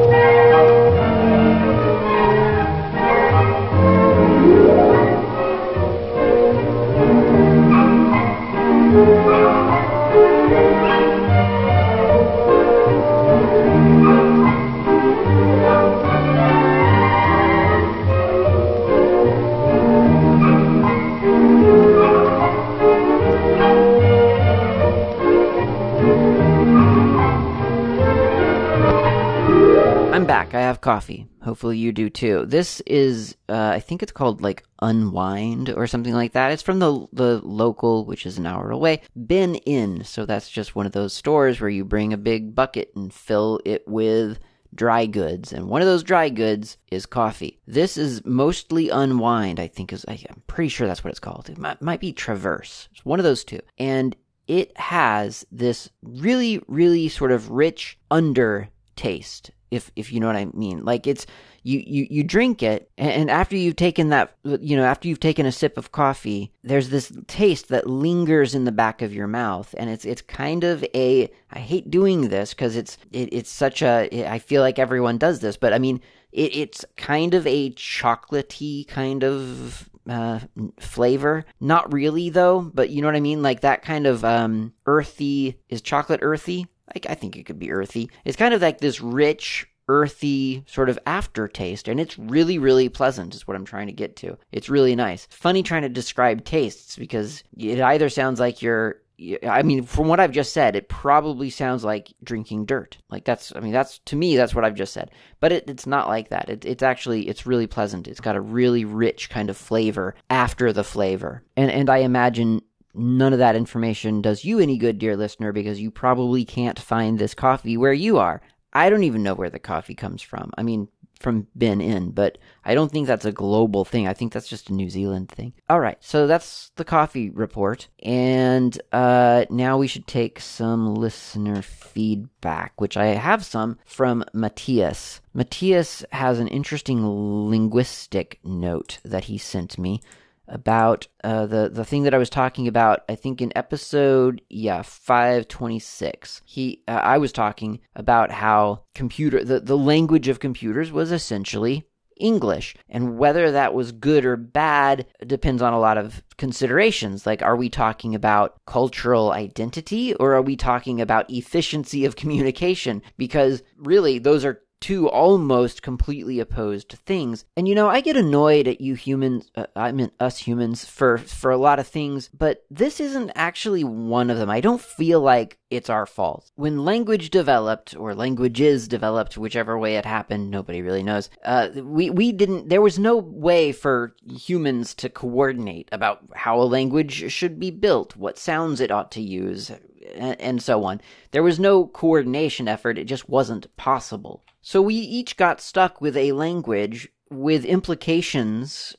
[30.28, 30.54] Back.
[30.54, 31.26] I have coffee.
[31.42, 32.44] Hopefully you do too.
[32.46, 36.52] This is, uh, I think it's called like Unwind or something like that.
[36.52, 40.04] It's from the the local, which is an hour away, Bin Inn.
[40.04, 43.60] So that's just one of those stores where you bring a big bucket and fill
[43.64, 44.38] it with
[44.74, 47.58] dry goods, and one of those dry goods is coffee.
[47.66, 49.58] This is mostly Unwind.
[49.58, 50.04] I think is.
[50.06, 51.48] I'm pretty sure that's what it's called.
[51.48, 52.90] It might, might be Traverse.
[52.92, 54.14] It's one of those two, and
[54.46, 58.68] it has this really, really sort of rich under
[58.98, 60.84] taste if if you know what I mean.
[60.84, 61.24] Like it's
[61.62, 65.46] you you you drink it and after you've taken that you know after you've taken
[65.46, 69.74] a sip of coffee, there's this taste that lingers in the back of your mouth
[69.78, 73.82] and it's it's kind of a I hate doing this cuz it's it, it's such
[73.82, 76.00] a I feel like everyone does this, but I mean
[76.32, 80.40] it, it's kind of a chocolatey kind of uh,
[80.80, 81.44] flavor.
[81.60, 83.42] Not really though, but you know what I mean?
[83.42, 85.60] Like that kind of um, earthy.
[85.68, 86.66] Is chocolate earthy?
[86.94, 88.10] Like I think it could be earthy.
[88.24, 93.34] It's kind of like this rich, earthy sort of aftertaste, and it's really, really pleasant.
[93.34, 94.38] Is what I'm trying to get to.
[94.52, 95.26] It's really nice.
[95.30, 99.02] Funny trying to describe tastes because it either sounds like you're
[99.48, 102.98] I mean, from what I've just said, it probably sounds like drinking dirt.
[103.10, 105.10] Like that's, I mean, that's to me, that's what I've just said.
[105.40, 106.48] But it, it's not like that.
[106.48, 108.06] It, it's actually, it's really pleasant.
[108.06, 112.62] It's got a really rich kind of flavor after the flavor, and and I imagine
[112.98, 117.18] none of that information does you any good, dear listener, because you probably can't find
[117.18, 118.42] this coffee where you are.
[118.72, 120.50] I don't even know where the coffee comes from.
[120.58, 120.88] I mean,
[121.18, 124.06] from Bin Inn, but I don't think that's a global thing.
[124.06, 125.52] I think that's just a New Zealand thing.
[125.68, 131.62] All right, so that's the coffee report, and uh, now we should take some listener
[131.62, 135.20] feedback, which I have some from Matthias.
[135.34, 137.04] Matthias has an interesting
[137.48, 140.00] linguistic note that he sent me
[140.48, 143.04] about uh, the the thing that I was talking about.
[143.08, 148.84] I think in episode yeah five twenty six, he uh, I was talking about how
[148.94, 151.86] computer the the language of computers was essentially
[152.18, 152.74] English.
[152.88, 157.26] And whether that was good or bad depends on a lot of considerations.
[157.26, 163.02] Like, are we talking about cultural identity or are we talking about efficiency of communication?
[163.16, 167.44] Because really, those are two almost completely opposed things.
[167.56, 171.18] And you know, I get annoyed at you humans, uh, I mean us humans for
[171.18, 174.50] for a lot of things, but this isn't actually one of them.
[174.50, 176.50] I don't feel like it's our fault.
[176.54, 181.28] When language developed or languages developed, whichever way it happened, nobody really knows.
[181.44, 186.62] Uh, we we didn't there was no way for humans to coordinate about how a
[186.62, 189.70] language should be built, what sounds it ought to use,
[190.14, 191.00] and so on.
[191.32, 194.44] There was no coordination effort, it just wasn't possible.
[194.60, 198.96] So we each got stuck with a language with implications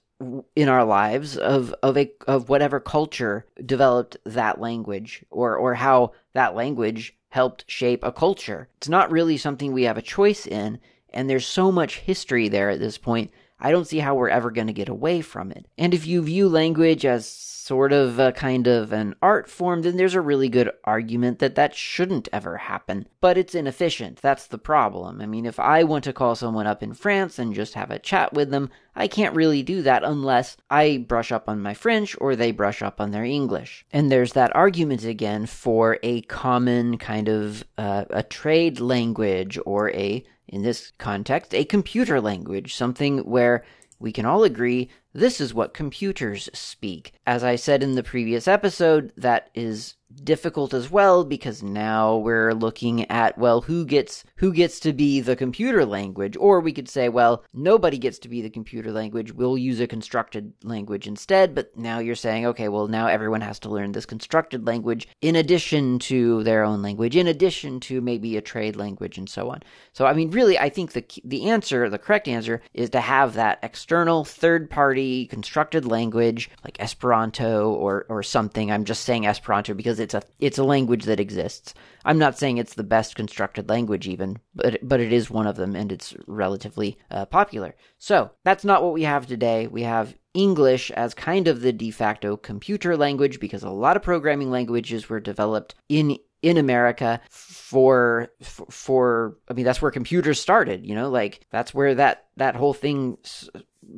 [0.55, 6.11] in our lives of of a of whatever culture developed that language or or how
[6.33, 8.67] that language helped shape a culture.
[8.77, 10.79] It's not really something we have a choice in
[11.11, 13.31] and there's so much history there at this point.
[13.59, 15.65] I don't see how we're ever going to get away from it.
[15.77, 17.25] And if you view language as
[17.69, 21.53] sort of a kind of an art form, then there's a really good argument that
[21.53, 23.07] that shouldn't ever happen.
[23.21, 24.17] But it's inefficient.
[24.23, 25.21] That's the problem.
[25.21, 27.99] I mean, if I want to call someone up in France and just have a
[27.99, 32.15] chat with them, I can't really do that unless I brush up on my French
[32.19, 33.85] or they brush up on their English.
[33.93, 39.91] And there's that argument again for a common kind of uh, a trade language or
[39.91, 43.63] a in this context, a computer language, something where
[43.99, 47.13] we can all agree this is what computers speak.
[47.25, 52.53] As I said in the previous episode, that is difficult as well because now we're
[52.53, 56.35] looking at well who gets who gets to be the computer language?
[56.37, 59.33] Or we could say well nobody gets to be the computer language.
[59.33, 61.53] We'll use a constructed language instead.
[61.53, 65.35] But now you're saying okay well now everyone has to learn this constructed language in
[65.35, 69.61] addition to their own language in addition to maybe a trade language and so on.
[69.93, 73.33] So i mean really i think the the answer the correct answer is to have
[73.33, 78.71] that external third party constructed language like esperanto or or something.
[78.71, 81.73] I'm just saying esperanto because it's a it's a language that exists.
[82.05, 85.55] I'm not saying it's the best constructed language even, but but it is one of
[85.55, 87.75] them and it's relatively uh, popular.
[87.97, 89.67] So, that's not what we have today.
[89.67, 94.03] We have English as kind of the de facto computer language because a lot of
[94.03, 100.39] programming languages were developed in in America for, for, for I mean that's where computers
[100.39, 103.17] started, you know, like that's where that that whole thing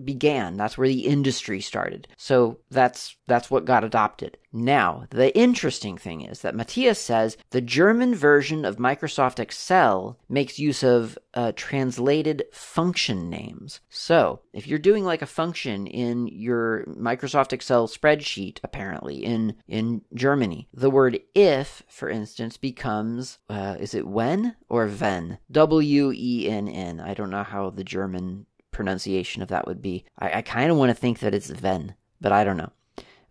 [0.03, 0.57] began.
[0.57, 2.07] That's where the industry started.
[2.17, 4.37] So that's that's what got adopted.
[4.53, 10.59] Now, the interesting thing is that Matthias says the German version of Microsoft Excel makes
[10.59, 13.79] use of uh, translated function names.
[13.89, 20.01] So, if you're doing like a function in your Microsoft Excel spreadsheet, apparently in in
[20.13, 25.37] Germany, the word if, for instance, becomes uh, is it when or wenn?
[25.49, 26.99] W E N N.
[26.99, 30.05] I don't know how the German pronunciation of that would be.
[30.19, 32.71] I, I kind of want to think that it's Ven, but I don't know.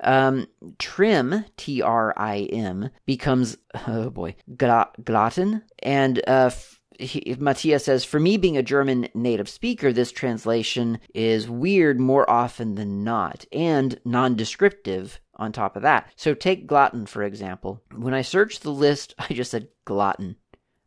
[0.02, 0.46] Um,
[0.78, 5.62] trim, T R I M, becomes, oh boy, Glatten.
[5.80, 6.50] And uh,
[6.98, 12.28] he, Matthias says, For me, being a German native speaker, this translation is weird more
[12.28, 16.10] often than not, and non descriptive on top of that.
[16.16, 17.82] So take glutton, for example.
[17.94, 20.36] When I searched the list, I just said glutton.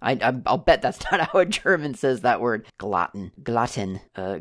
[0.04, 2.68] I, I will bet that's not how a German says that word.
[2.78, 4.40] Glotton, glotton, uh,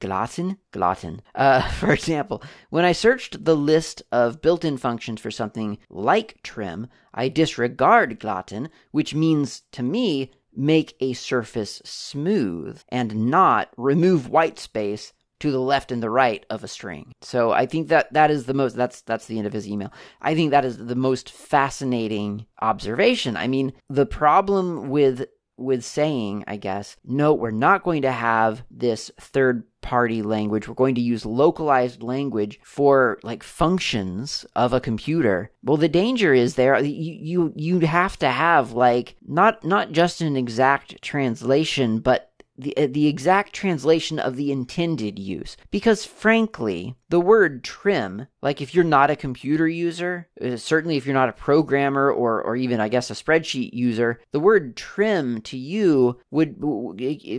[0.00, 0.58] Glotton?
[0.72, 1.20] Glotton.
[1.34, 6.42] Uh, for example, when I searched the list of built in functions for something like
[6.42, 14.28] trim, I disregard glotton, which means to me make a surface smooth and not remove
[14.28, 17.12] white space to the left and the right of a string.
[17.22, 19.92] So I think that that is the most that's that's the end of his email.
[20.20, 23.36] I think that is the most fascinating observation.
[23.36, 25.26] I mean, the problem with
[25.58, 30.68] with saying, I guess, no, we're not going to have this third party language.
[30.68, 35.50] We're going to use localized language for like functions of a computer.
[35.62, 40.20] Well, the danger is there you you you have to have like not not just
[40.20, 45.56] an exact translation, but the, uh, the exact translation of the intended use.
[45.70, 51.06] Because frankly, the word trim, like if you're not a computer user, uh, certainly if
[51.06, 55.40] you're not a programmer or, or even, I guess, a spreadsheet user, the word trim
[55.42, 56.56] to you would,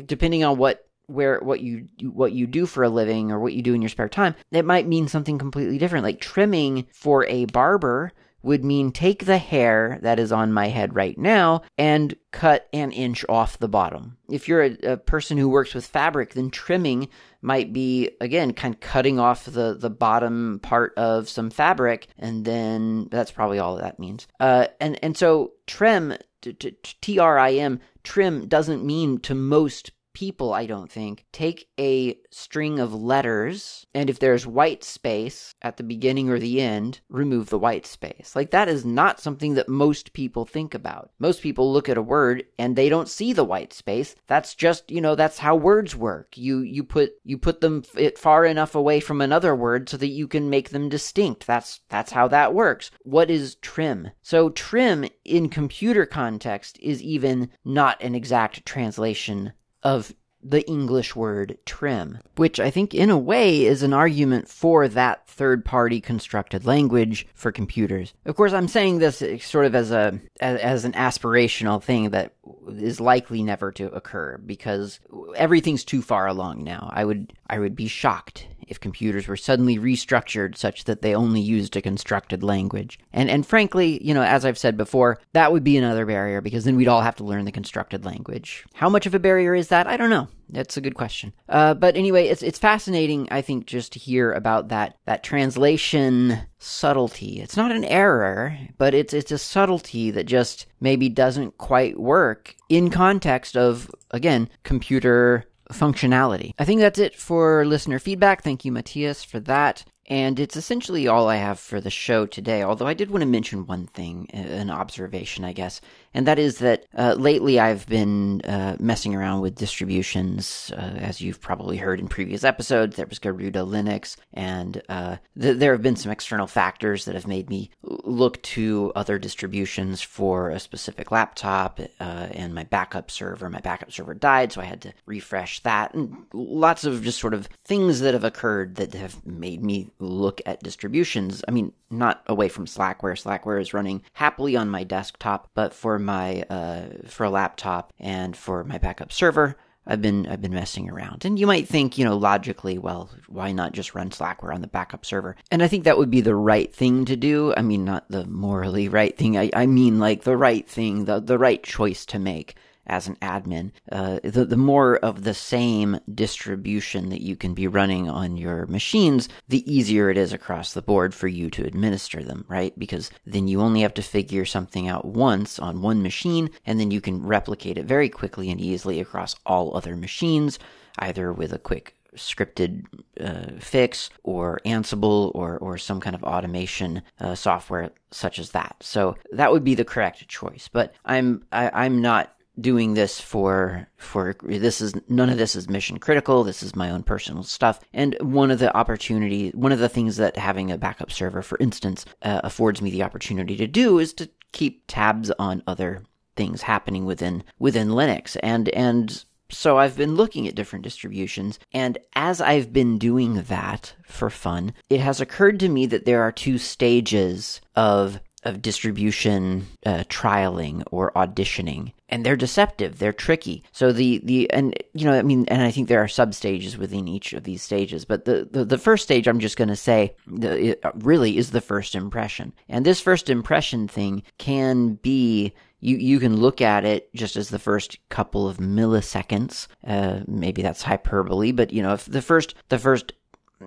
[0.08, 3.62] depending on what where what you what you do for a living or what you
[3.62, 6.04] do in your spare time, it might mean something completely different.
[6.04, 8.12] Like trimming for a barber
[8.44, 12.92] would mean take the hair that is on my head right now and cut an
[12.92, 14.18] inch off the bottom.
[14.30, 17.10] If you're a, a, person who works with fabric, then trimming
[17.42, 22.46] might be again kind of cutting off the the bottom part of some fabric, and
[22.46, 24.28] then that's probably all that means.
[24.40, 30.52] Uh, and and so trim, T R I M, trim doesn't mean to most people,
[30.52, 35.84] I don't think, take a string of letters and if there's white space at the
[35.84, 38.36] beginning or the end, remove the white space.
[38.36, 41.12] Like that is not something that most people think about.
[41.20, 44.16] Most people look at a word and they don't see the white space.
[44.26, 46.36] That's just, you know, that's how words work.
[46.36, 50.08] You you put you put them it far enough away from another word so that
[50.08, 51.46] you can make them distinct.
[51.46, 52.90] That's that's how that works.
[53.04, 54.10] What is trim?
[54.24, 59.54] So trim in computer context is even not an exact translation
[59.84, 60.14] of
[60.44, 65.28] the English word trim, which I think in a way is an argument for that
[65.28, 68.14] third party constructed language for computers.
[68.26, 72.34] Of course, I'm saying this sort of as a as, as an aspirational thing that
[72.70, 75.00] is likely never to occur because
[75.36, 76.90] everything's too far along now.
[76.94, 81.42] I would I would be shocked if computers were suddenly restructured such that they only
[81.42, 83.00] used a constructed language.
[83.14, 86.66] And and frankly, you know, as I've said before, that would be another barrier because
[86.66, 88.66] then we'd all have to learn the constructed language.
[88.74, 89.88] How much of a barrier is that?
[89.88, 90.28] I don't know.
[90.50, 91.34] That's a good question.
[91.50, 96.40] Uh, but anyway, it's it's fascinating, I think, just to hear about that that translation
[96.60, 97.42] subtlety.
[97.42, 102.56] It's not an error, but it's it's a subtlety that just maybe doesn't quite work
[102.70, 106.54] in context of again computer functionality.
[106.58, 108.44] I think that's it for listener feedback.
[108.44, 109.84] Thank you, Matthias, for that.
[110.10, 113.28] And it's essentially all I have for the show today, although I did want to
[113.28, 115.82] mention one thing, an observation, I guess
[116.18, 121.22] and that is that uh, lately I've been uh, messing around with distributions, uh, as
[121.22, 122.96] you've probably heard in previous episodes.
[122.96, 127.28] There was Garuda Linux, and uh, th- there have been some external factors that have
[127.28, 131.80] made me look to other distributions for a specific laptop.
[132.00, 135.94] Uh, and my backup server, my backup server died, so I had to refresh that,
[135.94, 140.42] and lots of just sort of things that have occurred that have made me look
[140.48, 141.44] at distributions.
[141.48, 143.22] I mean, not away from Slackware.
[143.22, 148.36] Slackware is running happily on my desktop, but for my uh, for a laptop and
[148.36, 151.24] for my backup server, I've been I've been messing around.
[151.24, 154.68] And you might think, you know, logically, well, why not just run Slackware on the
[154.68, 155.36] backup server?
[155.52, 157.54] And I think that would be the right thing to do.
[157.56, 159.38] I mean, not the morally right thing.
[159.38, 162.56] I, I mean like the right thing, the the right choice to make
[162.88, 167.68] as an admin, uh, the, the more of the same distribution that you can be
[167.68, 172.24] running on your machines, the easier it is across the board for you to administer
[172.24, 172.78] them, right?
[172.80, 176.92] Because then you only have to figure something out once on one machine, and then
[176.92, 180.58] you can replicate it very quickly and easily across all other machines,
[181.00, 182.84] either with a quick scripted
[183.20, 188.76] uh, fix or Ansible or or some kind of automation uh, software such as that.
[188.82, 190.68] So that would be the correct choice.
[190.72, 195.38] But I'm I, am i am not doing this for for this is none of
[195.38, 196.44] this is mission critical.
[196.44, 197.80] This is my own personal stuff.
[197.94, 201.58] And one of the opportunity one of the things that having a backup server for
[201.60, 206.04] instance uh, affords me the opportunity to do is to keep tabs on other
[206.36, 208.38] things happening within within linux.
[208.42, 213.96] And and so I've been looking at different distributions, and as I've been doing that
[214.06, 219.68] for fun, it has occurred to me that there are two stages of of distribution
[219.86, 221.92] uh, trialing or auditioning.
[222.10, 222.98] And they're deceptive.
[222.98, 223.64] They're tricky.
[223.74, 226.78] So the the and you know i mean and i think there are sub stages
[226.78, 228.06] within each of these stages.
[228.06, 231.62] But the the, the first stage i'm just going to say the, really is the
[231.62, 232.54] first impression.
[232.70, 237.50] And this first impression thing can be you, you can look at it just as
[237.50, 239.68] the first couple of milliseconds.
[239.86, 243.14] Uh, maybe that's hyperbole, but you know, if the first the first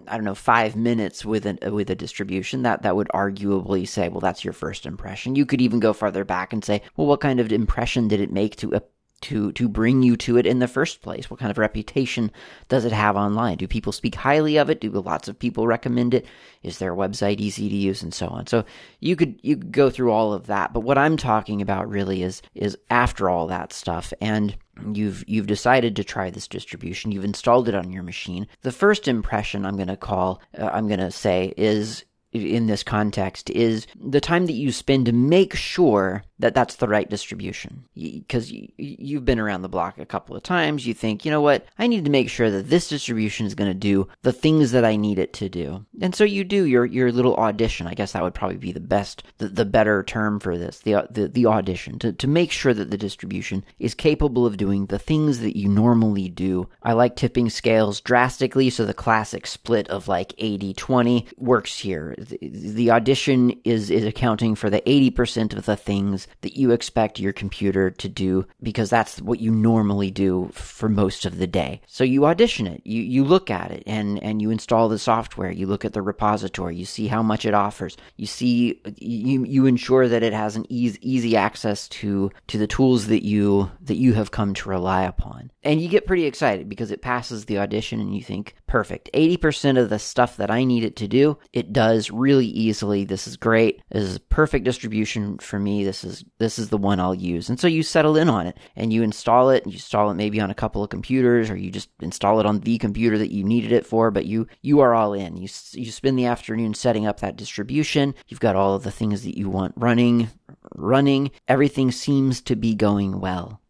[0.06, 4.08] I don't know five minutes with a with a distribution that that would arguably say,
[4.08, 5.34] well, that's your first impression.
[5.34, 8.32] You could even go farther back and say, well, what kind of impression did it
[8.32, 8.82] make to a
[9.22, 11.30] to to bring you to it in the first place?
[11.30, 12.30] What kind of reputation
[12.68, 13.58] does it have online?
[13.58, 14.80] Do people speak highly of it?
[14.80, 16.26] Do lots of people recommend it?
[16.62, 18.46] Is their website easy to use and so on?
[18.46, 18.64] So
[19.00, 22.22] you could you could go through all of that, but what I'm talking about really
[22.22, 24.56] is is after all that stuff and
[24.92, 29.08] you've you've decided to try this distribution you've installed it on your machine the first
[29.08, 33.86] impression i'm going to call uh, i'm going to say is in this context is
[33.98, 37.84] the time that you spend to make sure that that's the right distribution.
[37.94, 41.66] Because you've been around the block a couple of times, you think, you know what,
[41.78, 44.84] I need to make sure that this distribution is going to do the things that
[44.84, 45.84] I need it to do.
[46.00, 47.86] And so you do your, your little audition.
[47.86, 51.06] I guess that would probably be the best, the, the better term for this, the,
[51.10, 54.98] the, the audition, to, to make sure that the distribution is capable of doing the
[54.98, 56.68] things that you normally do.
[56.82, 62.14] I like tipping scales drastically, so the classic split of like 80 20 works here.
[62.20, 67.32] The, audition is, is accounting for the 80% of the things that you expect your
[67.32, 71.80] computer to do because that's what you normally do for most of the day.
[71.86, 75.50] So you audition it, you, you look at it and, and you install the software,
[75.50, 79.66] you look at the repository, you see how much it offers, you see, you, you
[79.66, 83.96] ensure that it has an easy, easy access to, to the tools that you, that
[83.96, 85.50] you have come to rely upon.
[85.62, 89.10] And you get pretty excited because it passes the audition and you think, perfect.
[89.14, 93.04] 80% of the stuff that I need it to do, it does really easily.
[93.04, 93.82] This is great.
[93.90, 95.84] This is perfect distribution for me.
[95.84, 97.48] This is this is the one I'll use.
[97.48, 100.14] And so you settle in on it and you install it and you install it
[100.14, 103.32] maybe on a couple of computers or you just install it on the computer that
[103.32, 105.36] you needed it for, but you you are all in.
[105.36, 108.14] You you spend the afternoon setting up that distribution.
[108.28, 110.28] You've got all of the things that you want running,
[110.74, 111.30] running.
[111.48, 113.60] Everything seems to be going well.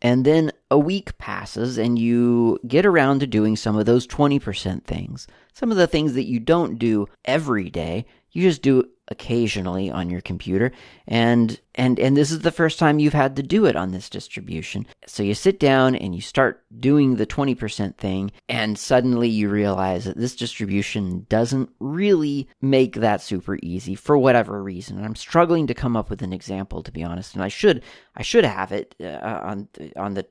[0.00, 4.84] And then a week passes and you get around to doing some of those 20%
[4.84, 5.26] things.
[5.58, 10.08] Some of the things that you don't do every day, you just do occasionally on
[10.08, 10.70] your computer.
[11.08, 14.08] And and and this is the first time you've had to do it on this
[14.08, 14.86] distribution.
[15.06, 20.04] So you sit down and you start doing the 20% thing and suddenly you realize
[20.04, 24.96] that this distribution doesn't really make that super easy for whatever reason.
[24.96, 27.82] And i'm struggling to come up with an example to be honest and i should
[28.14, 30.26] i should have it uh, on on the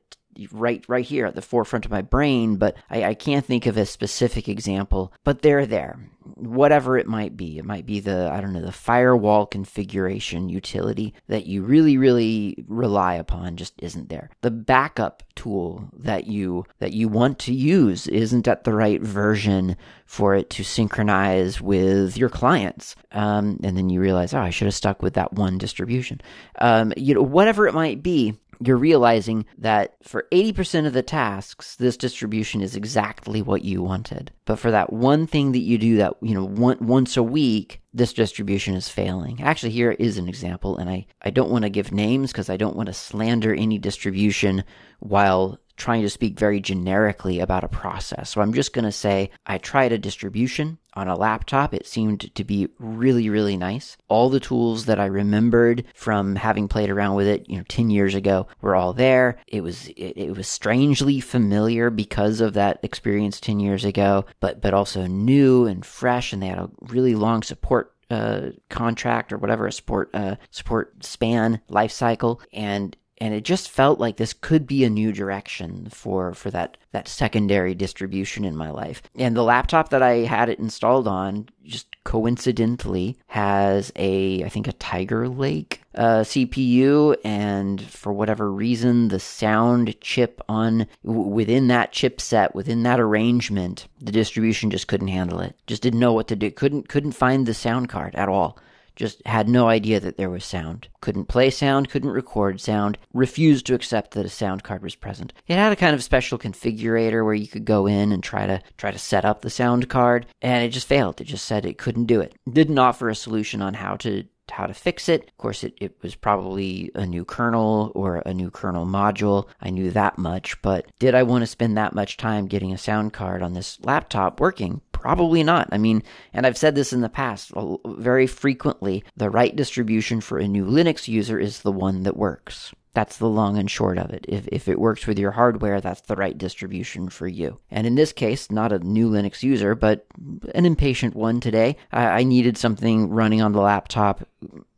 [0.51, 3.77] right right here at the forefront of my brain, but I, I can't think of
[3.77, 5.13] a specific example.
[5.23, 5.99] But they're there,
[6.35, 7.57] whatever it might be.
[7.57, 12.63] It might be the I don't know the firewall configuration utility that you really really
[12.67, 14.29] rely upon just isn't there.
[14.41, 19.77] The backup tool that you that you want to use isn't at the right version
[20.05, 22.95] for it to synchronize with your clients.
[23.11, 26.21] Um, and then you realize, oh, I should have stuck with that one distribution.
[26.59, 31.75] Um, you know, whatever it might be, you're realizing that for 80% of the tasks,
[31.75, 34.31] this distribution is exactly what you wanted.
[34.45, 37.81] But for that one thing that you do that, you know, one, once a week,
[37.93, 39.41] this distribution is failing.
[39.41, 42.57] Actually, here is an example, and I, I don't want to give names because I
[42.57, 44.63] don't want to slander any distribution
[44.99, 48.31] while trying to speak very generically about a process.
[48.31, 51.73] So I'm just going to say I tried a distribution on a laptop.
[51.73, 53.97] It seemed to be really, really nice.
[54.07, 57.91] All the tools that I remembered from having played around with it, you know, 10
[57.91, 59.37] years ago were all there.
[59.47, 64.59] It was, it, it was strangely familiar because of that experience 10 years ago, but,
[64.59, 66.33] but also new and fresh.
[66.33, 71.03] And they had a really long support uh, contract or whatever a support uh, support
[71.03, 75.87] span life cycle and and it just felt like this could be a new direction
[75.89, 79.01] for for that that secondary distribution in my life.
[79.15, 84.67] And the laptop that I had it installed on just coincidentally has a I think
[84.67, 91.67] a Tiger Lake uh, CPU, and for whatever reason, the sound chip on w- within
[91.69, 95.55] that chipset, within that arrangement, the distribution just couldn't handle it.
[95.65, 96.51] Just didn't know what to do.
[96.51, 98.59] Couldn't couldn't find the sound card at all
[98.97, 100.89] just had no idea that there was sound.
[100.99, 105.31] Couldn't play sound, couldn't record sound, refused to accept that a sound card was present.
[105.47, 108.61] It had a kind of special configurator where you could go in and try to
[108.75, 111.21] try to set up the sound card, and it just failed.
[111.21, 112.35] It just said it couldn't do it.
[112.51, 115.23] Didn't offer a solution on how to how to fix it.
[115.27, 119.47] Of course, it, it was probably a new kernel or a new kernel module.
[119.61, 122.77] I knew that much, but did I want to spend that much time getting a
[122.77, 124.81] sound card on this laptop working?
[124.99, 125.69] Probably not.
[125.71, 127.51] I mean, and I've said this in the past
[127.85, 132.73] very frequently the right distribution for a new Linux user is the one that works.
[132.93, 134.25] That's the long and short of it.
[134.27, 137.59] If, if it works with your hardware, that's the right distribution for you.
[137.69, 140.07] And in this case, not a new Linux user, but
[140.55, 141.77] an impatient one today.
[141.91, 144.27] I, I needed something running on the laptop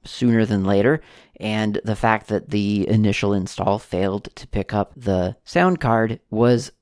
[0.03, 1.01] sooner than later.
[1.39, 6.74] And the fact that the initial install failed to pick up the sound card was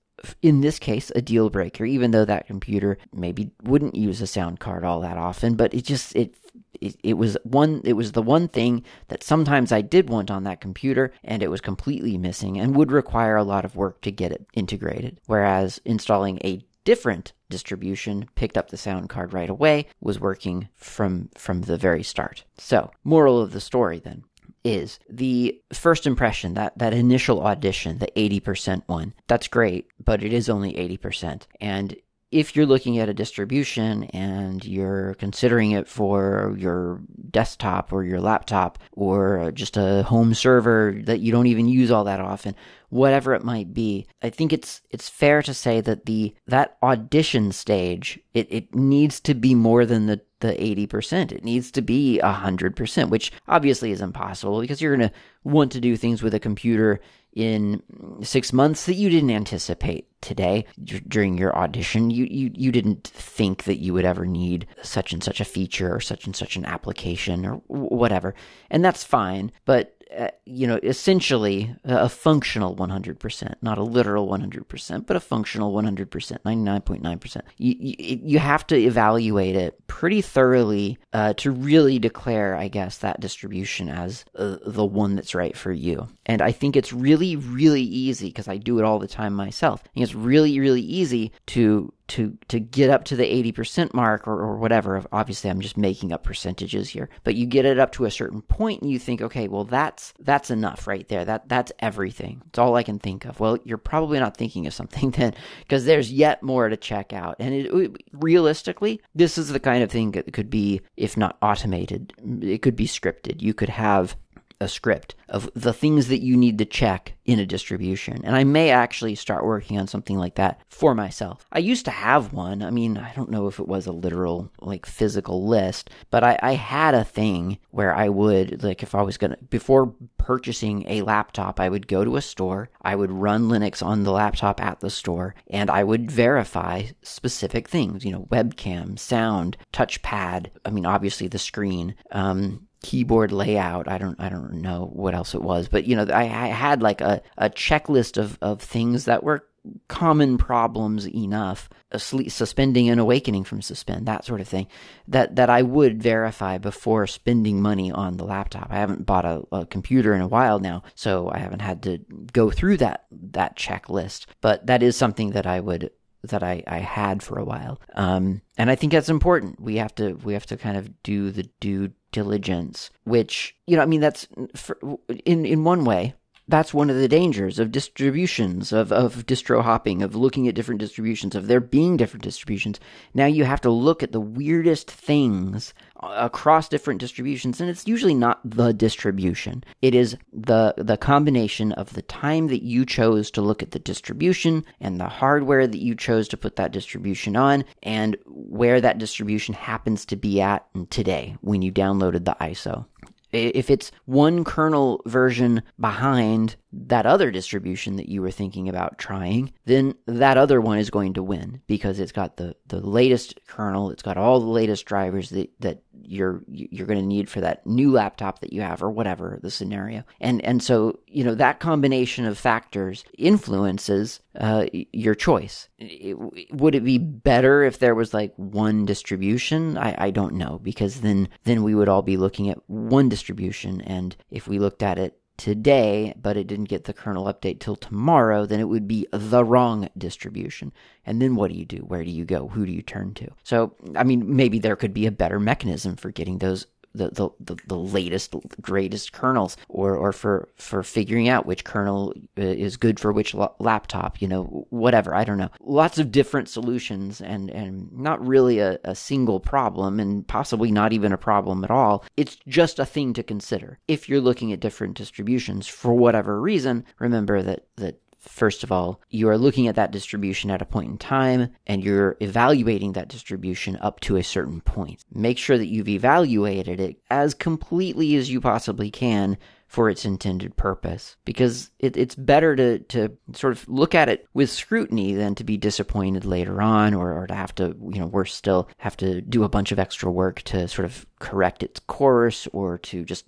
[0.42, 4.60] in this case a deal breaker even though that computer maybe wouldn't use a sound
[4.60, 6.34] card all that often but it just it
[6.82, 10.44] it, it was one it was the one thing that sometimes I did want on
[10.44, 14.12] that computer and it was completely missing and would require a lot of work to
[14.12, 15.20] get it integrated.
[15.26, 21.30] Whereas installing a different distribution picked up the sound card right away was working from
[21.36, 22.44] from the very start.
[22.58, 24.24] So moral of the story then
[24.68, 29.14] is the first impression that that initial audition the 80% one.
[29.28, 31.96] That's great but it is only 80% and
[32.32, 37.02] if you're looking at a distribution and you're considering it for your
[37.32, 42.04] desktop or your laptop or just a home server that you don't even use all
[42.04, 42.54] that often,
[42.90, 47.52] whatever it might be, I think it's it's fair to say that the that audition
[47.54, 51.32] stage it, it needs to be more than the the 80%.
[51.32, 55.82] It needs to be 100%, which obviously is impossible because you're going to want to
[55.82, 57.00] do things with a computer
[57.38, 57.84] in
[58.24, 60.66] six months that you didn't anticipate today
[61.08, 62.10] during your audition.
[62.10, 65.94] You, you, you didn't think that you would ever need such and such a feature
[65.94, 68.34] or such and such an application or whatever.
[68.72, 69.52] And that's fine.
[69.66, 75.74] But uh, you know, essentially a functional 100%, not a literal 100%, but a functional
[75.74, 77.42] 100%, 99.9%.
[77.58, 83.00] You, you, you have to evaluate it pretty thoroughly uh, to really declare, I guess,
[83.00, 86.08] that distribution as uh, the one that's right for you.
[86.26, 89.82] And I think it's really, really easy because I do it all the time myself.
[89.86, 94.28] I think it's really, really easy to to to get up to the 80% mark
[94.28, 95.04] or, or whatever.
[95.12, 98.42] Obviously i'm just making up percentages here but you get it up to a certain
[98.42, 101.26] point and you think okay well that's that's enough right there.
[101.26, 102.42] That that's everything.
[102.48, 103.40] It's all i can think of.
[103.40, 107.36] Well you're probably not thinking of something then because there's yet more to check out.
[107.40, 112.14] And it, realistically this is the kind of thing that could be if not automated
[112.42, 113.42] it could be scripted.
[113.42, 114.16] You could have
[114.60, 118.22] a script of the things that you need to check in a distribution.
[118.24, 121.46] And I may actually start working on something like that for myself.
[121.52, 122.64] I used to have one.
[122.64, 126.40] I mean, I don't know if it was a literal, like, physical list, but I,
[126.42, 130.86] I had a thing where I would, like, if I was going to, before purchasing
[130.88, 134.62] a laptop, I would go to a store, I would run Linux on the laptop
[134.62, 140.70] at the store, and I would verify specific things, you know, webcam, sound, touchpad, I
[140.70, 143.88] mean, obviously the screen, um, keyboard layout.
[143.88, 146.82] I don't I don't know what else it was, but you know I, I had
[146.82, 149.46] like a, a checklist of, of things that were
[149.88, 154.68] common problems enough asleep, suspending and awakening from suspend that sort of thing
[155.10, 159.44] that that I would verify before spending money on the laptop I haven't bought a,
[159.52, 162.00] a, computer in a while now so I haven't had to
[162.32, 165.92] go through that that checklist but that is something that I would
[166.24, 167.80] that I, I had for a while.
[167.94, 169.60] Um, and I think that's important.
[169.60, 173.84] We have to we have to kind of do the due diligence, which you know,
[173.84, 174.78] I mean, that's for,
[175.26, 176.16] in in one way
[176.48, 180.80] that's one of the dangers of distributions, of, of distro hopping, of looking at different
[180.80, 182.80] distributions, of there being different distributions.
[183.14, 188.14] Now you have to look at the weirdest things across different distributions, and it's usually
[188.14, 189.64] not the distribution.
[189.82, 193.80] It is the the combination of the time that you chose to look at the
[193.80, 198.98] distribution and the hardware that you chose to put that distribution on, and where that
[198.98, 202.86] distribution happens to be at today when you downloaded the ISO
[203.32, 209.52] if it's one kernel version behind that other distribution that you were thinking about trying,
[209.66, 213.90] then that other one is going to win because it's got the, the latest kernel,
[213.90, 217.66] it's got all the latest drivers that, that you're you're going to need for that
[217.68, 220.04] new laptop that you have or whatever the scenario.
[220.22, 225.70] And and so, you know, that combination of factors influences uh, your choice.
[225.80, 226.18] It,
[226.54, 229.78] would it be better if there was like one distribution?
[229.78, 233.82] I, I don't know because then then we would all be looking at one distribution
[233.82, 237.76] and if we looked at it today, but it didn't get the kernel update till
[237.76, 240.74] tomorrow, then it would be the wrong distribution.
[241.06, 241.78] And then what do you do?
[241.78, 242.48] Where do you go?
[242.50, 243.30] Who do you turn to?
[243.44, 246.66] So, I mean, maybe there could be a better mechanism for getting those
[246.98, 252.14] the, the, the, the, latest, greatest kernels, or, or for, for figuring out which kernel
[252.38, 255.14] uh, is good for which laptop, you know, whatever.
[255.16, 255.50] I don't know.
[255.62, 260.94] Lots of different solutions and, and not really a, a single problem and possibly not
[260.94, 262.04] even a problem at all.
[262.18, 263.80] It's just a thing to consider.
[263.88, 269.02] If you're looking at different distributions for whatever reason, remember that, that First of all,
[269.10, 273.08] you are looking at that distribution at a point in time and you're evaluating that
[273.08, 275.04] distribution up to a certain point.
[275.12, 279.38] Make sure that you've evaluated it as completely as you possibly can
[279.68, 284.26] for its intended purpose because it, it's better to, to sort of look at it
[284.34, 288.08] with scrutiny than to be disappointed later on or, or to have to, you know,
[288.08, 291.82] worse still, have to do a bunch of extra work to sort of correct its
[291.82, 293.26] course or to just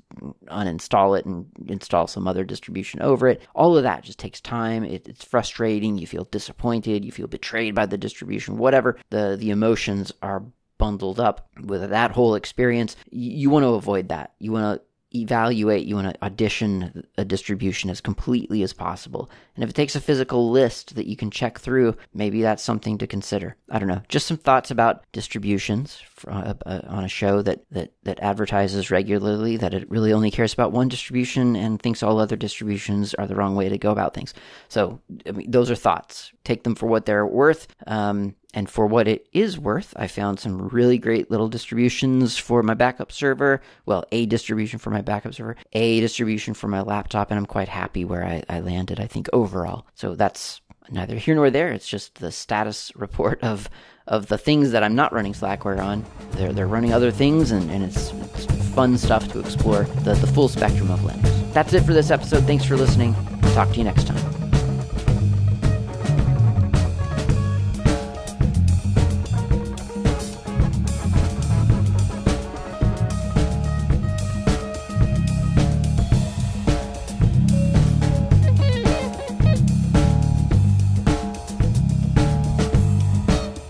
[0.47, 3.41] uninstall it and install some other distribution over it.
[3.53, 4.85] All of that just takes time.
[4.85, 5.97] It, it's frustrating.
[5.97, 7.03] You feel disappointed.
[7.03, 10.43] You feel betrayed by the distribution, whatever the, the emotions are
[10.77, 12.95] bundled up with that whole experience.
[13.11, 14.33] You, you want to avoid that.
[14.39, 14.85] You want to
[15.15, 19.29] evaluate, you to audition a distribution as completely as possible.
[19.55, 22.97] And if it takes a physical list that you can check through, maybe that's something
[22.99, 23.55] to consider.
[23.69, 24.01] I don't know.
[24.07, 28.91] Just some thoughts about distributions for, uh, uh, on a show that, that, that advertises
[28.91, 33.27] regularly, that it really only cares about one distribution and thinks all other distributions are
[33.27, 34.33] the wrong way to go about things.
[34.67, 36.31] So, I mean, those are thoughts.
[36.43, 37.67] Take them for what they're worth.
[37.87, 42.63] Um, and for what it is worth, I found some really great little distributions for
[42.63, 43.61] my backup server.
[43.85, 47.69] Well, a distribution for my backup server, a distribution for my laptop, and I'm quite
[47.69, 49.85] happy where I, I landed, I think, overall.
[49.93, 51.71] So that's neither here nor there.
[51.71, 53.69] It's just the status report of
[54.09, 56.03] of the things that I'm not running Slackware on.
[56.31, 60.27] They're, they're running other things, and, and it's, it's fun stuff to explore the, the
[60.27, 61.53] full spectrum of Linux.
[61.53, 62.43] That's it for this episode.
[62.43, 63.15] Thanks for listening.
[63.53, 64.48] Talk to you next time.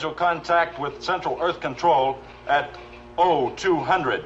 [0.00, 2.74] Schedule contact with Central Earth Control at
[3.18, 4.24] 0200.